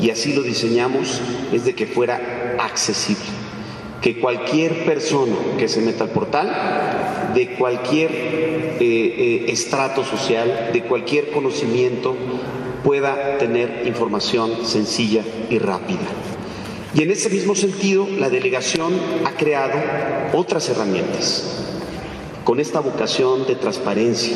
y 0.00 0.10
así 0.10 0.34
lo 0.34 0.42
diseñamos, 0.42 1.20
es 1.52 1.64
de 1.64 1.74
que 1.74 1.86
fuera 1.86 2.56
accesible, 2.58 3.24
que 4.02 4.20
cualquier 4.20 4.84
persona 4.84 5.36
que 5.58 5.68
se 5.68 5.80
meta 5.80 6.04
al 6.04 6.10
portal, 6.10 7.32
de 7.34 7.54
cualquier 7.54 8.10
eh, 8.80 9.44
estrato 9.48 10.04
social, 10.04 10.70
de 10.72 10.82
cualquier 10.82 11.30
conocimiento, 11.30 12.16
pueda 12.84 13.38
tener 13.38 13.86
información 13.86 14.64
sencilla 14.64 15.22
y 15.48 15.58
rápida. 15.58 16.08
Y 16.94 17.02
en 17.02 17.10
ese 17.10 17.30
mismo 17.30 17.54
sentido, 17.54 18.06
la 18.18 18.30
delegación 18.30 18.92
ha 19.24 19.32
creado 19.32 19.78
otras 20.32 20.68
herramientas 20.68 21.64
con 22.44 22.58
esta 22.58 22.80
vocación 22.80 23.46
de 23.46 23.54
transparencia, 23.54 24.34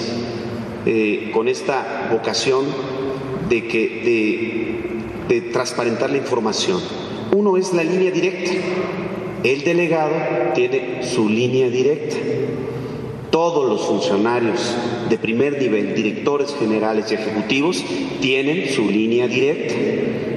eh, 0.86 1.30
con 1.32 1.48
esta 1.48 2.08
vocación 2.12 2.66
de, 3.48 3.66
que, 3.66 4.78
de, 5.28 5.34
de 5.34 5.50
transparentar 5.50 6.10
la 6.10 6.18
información. 6.18 6.80
Uno 7.34 7.56
es 7.56 7.72
la 7.72 7.82
línea 7.82 8.10
directa. 8.10 8.52
El 9.42 9.64
delegado 9.64 10.14
tiene 10.54 11.02
su 11.02 11.28
línea 11.28 11.68
directa 11.68 12.16
todos 13.34 13.68
los 13.68 13.84
funcionarios 13.84 14.60
de 15.10 15.18
primer 15.18 15.58
nivel, 15.58 15.92
directores 15.92 16.54
generales 16.56 17.10
y 17.10 17.14
ejecutivos, 17.14 17.84
tienen 18.20 18.72
su 18.72 18.88
línea 18.88 19.26
directa, 19.26 19.74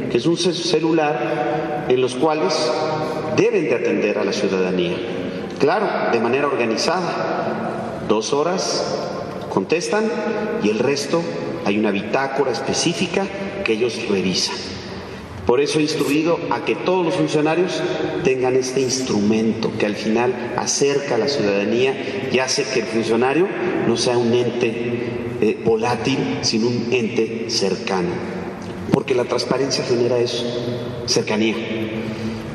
que 0.09 0.17
es 0.17 0.25
un 0.25 0.35
celular 0.35 1.85
en 1.89 2.01
los 2.01 2.15
cuales 2.15 2.55
deben 3.35 3.65
de 3.65 3.75
atender 3.75 4.17
a 4.17 4.23
la 4.23 4.33
ciudadanía. 4.33 4.95
Claro, 5.59 6.11
de 6.11 6.19
manera 6.19 6.47
organizada. 6.47 8.01
Dos 8.09 8.33
horas 8.33 8.99
contestan 9.53 10.11
y 10.63 10.69
el 10.69 10.79
resto 10.79 11.21
hay 11.65 11.77
una 11.77 11.91
bitácora 11.91 12.51
específica 12.51 13.27
que 13.63 13.73
ellos 13.73 14.09
revisan. 14.09 14.55
Por 15.47 15.61
eso 15.61 15.79
he 15.79 15.83
instruido 15.83 16.37
a 16.51 16.65
que 16.65 16.75
todos 16.75 17.05
los 17.05 17.15
funcionarios 17.15 17.81
tengan 18.25 18.57
este 18.57 18.81
instrumento 18.81 19.71
que 19.79 19.85
al 19.85 19.95
final 19.95 20.53
acerca 20.57 21.15
a 21.15 21.17
la 21.17 21.29
ciudadanía 21.29 22.29
y 22.33 22.39
hace 22.39 22.65
que 22.65 22.81
el 22.81 22.85
funcionario 22.85 23.47
no 23.87 23.95
sea 23.95 24.17
un 24.17 24.33
ente 24.33 24.73
eh, 25.39 25.57
volátil, 25.63 26.39
sino 26.41 26.67
un 26.67 26.89
ente 26.91 27.45
cercano. 27.49 28.09
Porque 28.91 29.15
la 29.15 29.23
transparencia 29.23 29.85
genera 29.85 30.19
eso, 30.19 30.43
cercanía. 31.05 31.55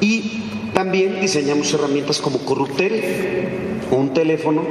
Y 0.03 0.43
también 0.75 1.19
diseñamos 1.19 1.73
herramientas 1.73 2.21
como 2.21 2.41
Corruptel, 2.41 3.01
un 3.91 4.13
teléfono 4.13 4.65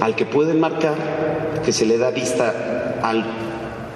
al 0.00 0.16
que 0.16 0.26
pueden 0.26 0.58
marcar, 0.58 1.62
que 1.64 1.70
se 1.70 1.86
le 1.86 1.96
da 1.96 2.10
vista 2.10 2.98
al 3.04 3.24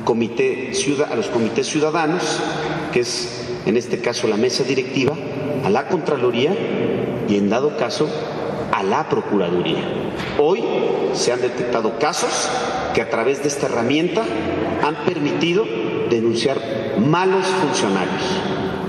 comité, 0.05 0.71
a 1.11 1.17
los 1.17 1.27
comités 1.27 1.67
ciudadanos, 1.67 2.23
que 2.93 3.01
es 3.01 3.40
en 3.67 3.77
este 3.77 4.01
caso 4.01 4.29
la 4.29 4.37
mesa 4.37 4.65
directiva, 4.65 5.15
a 5.65 5.71
la 5.71 5.89
Contraloría 5.89 6.53
y 7.29 7.37
en 7.37 7.51
dado 7.51 7.77
caso 7.77 8.09
a 8.73 8.83
la 8.83 9.09
Procuraduría. 9.09 9.83
Hoy 10.39 10.63
se 11.13 11.33
han 11.33 11.41
detectado 11.41 11.99
casos 11.99 12.49
que 12.95 13.03
a 13.03 13.11
través 13.11 13.43
de 13.43 13.49
esta 13.49 13.67
herramienta 13.67 14.23
han 14.83 15.05
permitido 15.05 15.65
denunciar 16.09 16.61
malos 16.99 17.47
funcionarios, 17.47 18.23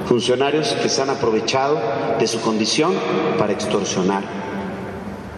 funcionarios 0.07 0.73
que 0.81 0.89
se 0.89 1.01
han 1.01 1.09
aprovechado 1.09 1.79
de 2.19 2.27
su 2.27 2.41
condición 2.41 2.93
para 3.37 3.53
extorsionar, 3.53 4.23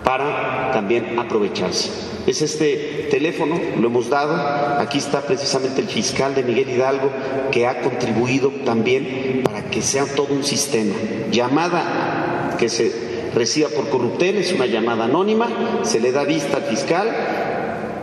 para 0.03 0.71
también 0.71 1.19
aprovecharse 1.19 2.12
es 2.25 2.41
este 2.41 3.07
teléfono, 3.11 3.59
lo 3.79 3.87
hemos 3.87 4.09
dado. 4.09 4.35
Aquí 4.79 4.97
está 4.97 5.21
precisamente 5.21 5.81
el 5.81 5.87
fiscal 5.87 6.35
de 6.35 6.43
Miguel 6.43 6.69
Hidalgo 6.69 7.09
que 7.51 7.67
ha 7.67 7.81
contribuido 7.81 8.49
también 8.65 9.41
para 9.43 9.69
que 9.69 9.81
sea 9.81 10.05
todo 10.05 10.33
un 10.33 10.43
sistema. 10.43 10.95
Llamada 11.31 12.55
que 12.57 12.69
se 12.69 12.91
reciba 13.35 13.69
por 13.69 13.89
corruptel 13.89 14.37
es 14.37 14.53
una 14.53 14.65
llamada 14.67 15.05
anónima, 15.05 15.81
se 15.83 15.99
le 15.99 16.11
da 16.11 16.23
vista 16.23 16.57
al 16.57 16.63
fiscal 16.63 17.09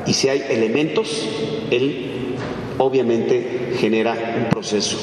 y 0.06 0.12
si 0.12 0.28
hay 0.28 0.44
elementos, 0.50 1.28
él 1.70 2.34
obviamente 2.78 3.74
genera 3.78 4.34
un 4.38 4.50
proceso. 4.50 4.98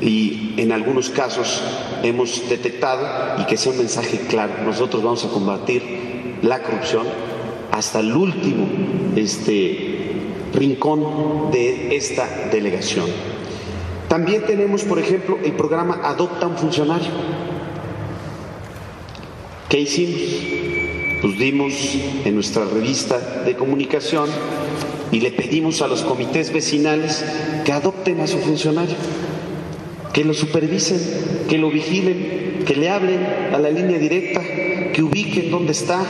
Y 0.00 0.54
en 0.58 0.72
algunos 0.72 1.08
casos 1.08 1.62
hemos 2.02 2.48
detectado 2.48 3.40
y 3.40 3.46
que 3.46 3.56
sea 3.56 3.72
un 3.72 3.78
mensaje 3.78 4.20
claro, 4.28 4.52
nosotros 4.64 5.02
vamos 5.02 5.24
a 5.24 5.28
combatir 5.28 6.36
la 6.42 6.62
corrupción 6.62 7.06
hasta 7.76 8.00
el 8.00 8.16
último 8.16 8.66
este, 9.16 10.12
rincón 10.54 11.50
de 11.52 11.94
esta 11.94 12.48
delegación. 12.50 13.04
También 14.08 14.46
tenemos, 14.46 14.84
por 14.84 14.98
ejemplo, 14.98 15.38
el 15.44 15.52
programa 15.52 16.00
Adopta 16.02 16.46
un 16.46 16.56
Funcionario. 16.56 17.10
¿Qué 19.68 19.80
hicimos? 19.80 20.22
Pues 21.20 21.38
dimos 21.38 21.74
en 22.24 22.34
nuestra 22.34 22.64
revista 22.64 23.42
de 23.44 23.54
comunicación 23.56 24.30
y 25.12 25.20
le 25.20 25.32
pedimos 25.32 25.82
a 25.82 25.86
los 25.86 26.02
comités 26.02 26.52
vecinales 26.52 27.24
que 27.66 27.72
adopten 27.72 28.20
a 28.20 28.26
su 28.26 28.38
funcionario, 28.38 28.96
que 30.14 30.24
lo 30.24 30.32
supervisen, 30.32 30.98
que 31.46 31.58
lo 31.58 31.70
vigilen, 31.70 32.64
que 32.66 32.74
le 32.74 32.88
hablen 32.88 33.22
a 33.52 33.58
la 33.58 33.70
línea 33.70 33.98
directa, 33.98 34.40
que 34.96 35.02
ubiquen 35.02 35.50
dónde 35.50 35.72
está, 35.72 36.00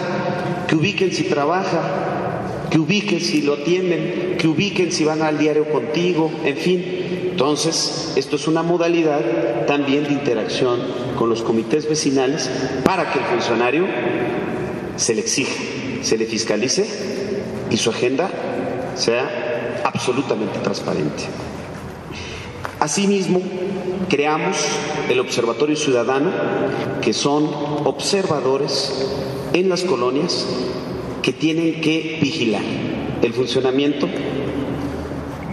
que 0.68 0.77
ubiquen 0.77 1.12
si 1.12 1.25
trabaja, 1.25 2.68
que 2.70 2.79
ubiquen 2.79 3.20
si 3.20 3.42
lo 3.42 3.55
atienden, 3.55 4.37
que 4.38 4.46
ubiquen 4.46 4.92
si 4.92 5.05
van 5.05 5.22
al 5.22 5.38
diario 5.38 5.68
contigo, 5.68 6.31
en 6.44 6.57
fin. 6.57 6.85
Entonces, 7.33 8.12
esto 8.14 8.37
es 8.37 8.46
una 8.46 8.62
modalidad 8.62 9.66
también 9.66 10.05
de 10.05 10.12
interacción 10.12 10.79
con 11.18 11.29
los 11.29 11.42
comités 11.42 11.88
vecinales 11.88 12.49
para 12.85 13.12
que 13.12 13.18
el 13.18 13.25
funcionario 13.25 13.87
se 14.94 15.16
le 15.16 15.20
exija, 15.20 15.61
se 16.03 16.16
le 16.16 16.27
fiscalice 16.27 16.87
y 17.68 17.79
su 17.79 17.90
agenda 17.90 18.31
sea 18.94 19.83
absolutamente 19.83 20.61
transparente. 20.61 21.25
Asimismo, 22.87 23.42
creamos 24.09 24.59
el 25.11 25.18
Observatorio 25.18 25.75
Ciudadano, 25.75 26.31
que 27.03 27.12
son 27.12 27.51
observadores 27.83 28.92
en 29.55 29.68
las 29.68 29.83
colonias 29.83 30.46
que 31.20 31.33
tienen 31.33 31.81
que 31.81 32.20
vigilar 32.22 32.62
el 33.22 33.33
funcionamiento 33.33 34.07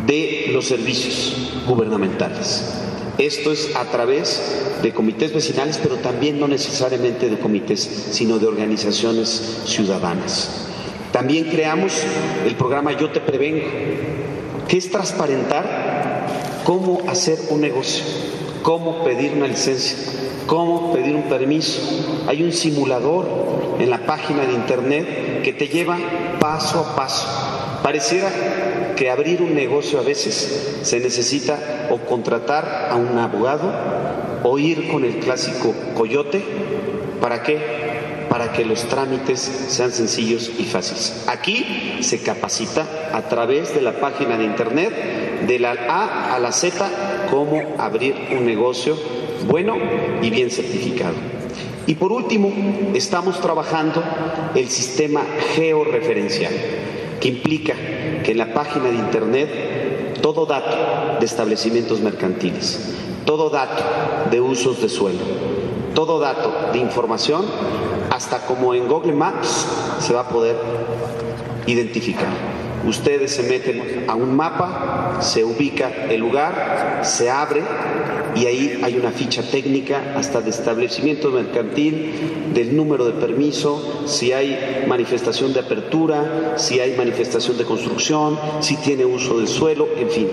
de 0.06 0.52
los 0.54 0.68
servicios 0.68 1.64
gubernamentales. 1.68 2.72
Esto 3.18 3.52
es 3.52 3.76
a 3.78 3.86
través 3.86 4.78
de 4.84 4.94
comités 4.94 5.34
vecinales, 5.34 5.80
pero 5.82 5.96
también 5.96 6.40
no 6.40 6.48
necesariamente 6.48 7.32
de 7.32 7.40
comités, 7.40 7.80
sino 8.12 8.38
de 8.38 8.46
organizaciones 8.46 9.64
ciudadanas. 9.66 10.68
También 11.12 11.46
creamos 11.46 11.94
el 12.46 12.54
programa 12.54 12.92
Yo 12.92 13.10
te 13.10 13.22
prevengo, 13.22 13.66
que 14.68 14.78
es 14.78 14.92
transparentar 14.92 15.83
cómo 16.64 17.02
hacer 17.08 17.38
un 17.50 17.62
negocio, 17.62 18.04
cómo 18.62 19.04
pedir 19.04 19.34
una 19.34 19.48
licencia, 19.48 19.98
cómo 20.48 20.94
pedir 20.94 21.16
un 21.16 21.24
permiso. 21.24 21.82
Hay 22.28 22.44
un 22.44 22.52
simulador 22.52 23.78
en 23.80 23.90
la 23.90 24.06
página 24.06 24.46
de 24.46 24.54
internet 24.54 25.42
que 25.44 25.54
te 25.54 25.68
lleva 25.68 25.98
paso 26.40 26.80
a 26.80 26.96
paso. 26.96 27.28
Pareciera 27.84 28.30
que 28.96 29.10
abrir 29.10 29.42
un 29.42 29.56
negocio 29.56 30.00
a 30.00 30.04
veces 30.04 30.78
se 30.84 31.00
necesita 31.00 31.88
o 31.90 31.98
contratar 31.98 32.90
a 32.92 32.96
un 32.96 33.18
abogado 33.18 33.72
o 34.44 34.58
ir 34.60 34.90
con 34.90 35.04
el 35.04 35.20
clásico 35.20 35.74
coyote. 35.96 36.44
¿Para 37.20 37.44
qué? 37.44 37.83
Para 38.34 38.52
que 38.52 38.66
los 38.66 38.86
trámites 38.86 39.40
sean 39.42 39.92
sencillos 39.92 40.50
y 40.58 40.64
fáciles. 40.64 41.24
Aquí 41.28 42.00
se 42.02 42.24
capacita 42.24 43.12
a 43.14 43.22
través 43.30 43.76
de 43.76 43.82
la 43.82 44.00
página 44.00 44.38
de 44.38 44.44
internet 44.44 45.46
de 45.46 45.60
la 45.60 45.74
A 45.88 46.34
a 46.34 46.40
la 46.40 46.52
Z 46.52 47.28
cómo 47.30 47.62
abrir 47.78 48.16
un 48.32 48.44
negocio 48.44 48.98
bueno 49.46 49.78
y 50.24 50.32
bien 50.32 50.50
certificado. 50.50 51.14
Y 51.86 51.94
por 51.94 52.12
último, 52.12 52.52
estamos 52.96 53.40
trabajando 53.40 54.04
el 54.56 54.68
sistema 54.68 55.22
georreferencial, 55.54 56.54
que 57.22 57.30
implica 57.30 57.76
que 58.24 58.32
en 58.32 58.40
la 58.40 58.52
página 58.52 58.86
de 58.86 58.96
Internet 58.96 60.22
todo 60.24 60.48
dato 60.48 61.20
de 61.20 61.26
establecimientos 61.28 62.00
mercantiles, 62.00 62.96
todo 63.26 63.52
dato 63.52 63.84
de 64.32 64.42
usos 64.42 64.82
de 64.82 64.90
suelo, 64.90 65.22
todo 65.94 66.20
dato 66.20 66.72
de 66.74 66.80
información, 66.80 67.46
hasta 68.14 68.46
como 68.46 68.76
en 68.76 68.88
Google 68.88 69.14
Maps, 69.14 69.68
se 70.00 70.14
va 70.14 70.22
a 70.22 70.30
poder 70.30 70.56
identificar. 71.66 72.28
Ustedes 72.88 73.34
se 73.34 73.42
meten 73.44 74.06
a 74.08 74.14
un 74.14 74.36
mapa, 74.36 75.18
se 75.20 75.44
ubica 75.44 75.90
el 76.12 76.20
lugar, 76.20 77.02
se 77.04 77.32
abre 77.32 77.64
y 78.36 78.46
ahí 78.46 78.82
hay 78.84 78.98
una 78.98 79.10
ficha 79.10 79.42
técnica 79.42 80.14
hasta 80.16 80.42
de 80.42 80.52
establecimiento 80.52 81.32
mercantil, 81.32 82.52
del 82.54 82.76
número 82.76 83.06
de 83.06 83.14
permiso, 83.14 84.04
si 84.06 84.32
hay 84.32 84.86
manifestación 84.88 85.52
de 85.52 85.62
apertura, 85.62 86.54
si 86.58 86.80
hay 86.80 86.96
manifestación 86.96 87.58
de 87.58 87.66
construcción, 87.66 88.38
si 88.60 88.78
tiene 88.78 89.06
uso 89.06 89.40
del 89.40 89.48
suelo, 89.48 89.88
en 89.98 90.10
fin, 90.12 90.28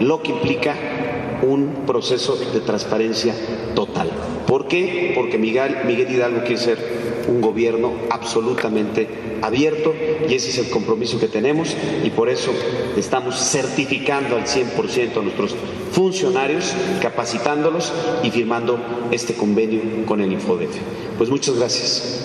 lo 0.00 0.22
que 0.22 0.32
implica 0.32 0.74
un 1.42 1.82
proceso 1.86 2.36
de 2.36 2.60
transparencia 2.60 3.34
total. 3.74 4.05
¿Por 4.46 4.68
qué? 4.68 5.12
Porque 5.14 5.38
Miguel, 5.38 5.78
Miguel 5.86 6.10
Hidalgo 6.10 6.40
quiere 6.40 6.58
ser 6.58 6.78
un 7.28 7.40
gobierno 7.40 7.92
absolutamente 8.10 9.08
abierto 9.42 9.94
y 10.28 10.34
ese 10.34 10.50
es 10.50 10.58
el 10.58 10.70
compromiso 10.70 11.18
que 11.18 11.28
tenemos 11.28 11.76
y 12.04 12.10
por 12.10 12.28
eso 12.28 12.52
estamos 12.96 13.36
certificando 13.36 14.36
al 14.36 14.44
100% 14.44 15.18
a 15.18 15.22
nuestros 15.22 15.54
funcionarios, 15.92 16.74
capacitándolos 17.02 17.92
y 18.22 18.30
firmando 18.30 18.78
este 19.10 19.34
convenio 19.34 19.80
con 20.06 20.20
el 20.20 20.32
Infodef. 20.32 20.70
Pues 21.18 21.30
muchas 21.30 21.56
gracias. 21.56 22.22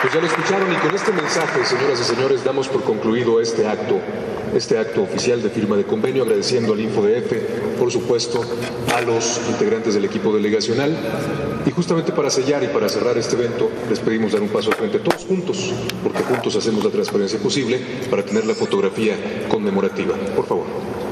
Pues 0.00 0.14
ya 0.14 0.20
lo 0.20 0.26
escucharon 0.28 0.72
y 0.72 0.76
con 0.76 0.94
este 0.94 1.12
mensaje, 1.12 1.64
señoras 1.64 2.00
y 2.00 2.04
señores, 2.04 2.44
damos 2.44 2.68
por 2.68 2.84
concluido 2.84 3.40
este 3.40 3.66
acto, 3.66 3.98
este 4.54 4.78
acto 4.78 5.02
oficial 5.02 5.42
de 5.42 5.50
firma 5.50 5.76
de 5.76 5.84
convenio, 5.84 6.22
agradeciendo 6.22 6.72
al 6.72 6.80
InfoDF, 6.80 7.78
por 7.78 7.90
supuesto, 7.90 8.40
a 8.94 9.00
los 9.02 9.40
integrantes 9.48 9.94
del 9.94 10.04
equipo 10.04 10.32
delegacional. 10.32 10.96
Y 11.66 11.70
justamente 11.70 12.12
para 12.12 12.30
sellar 12.30 12.62
y 12.64 12.68
para 12.68 12.88
cerrar 12.88 13.18
este 13.18 13.36
evento, 13.36 13.70
les 13.88 14.00
pedimos 14.00 14.32
dar 14.32 14.42
un 14.42 14.48
paso 14.48 14.70
al 14.70 14.76
frente 14.76 14.98
todos 14.98 15.24
juntos, 15.24 15.72
porque 16.02 16.22
juntos 16.22 16.56
hacemos 16.56 16.84
la 16.84 16.90
transparencia 16.90 17.38
posible 17.38 17.80
para 18.10 18.24
tener 18.24 18.46
la 18.46 18.54
fotografía 18.54 19.46
conmemorativa. 19.48 20.14
Por 20.34 20.46
favor. 20.46 20.98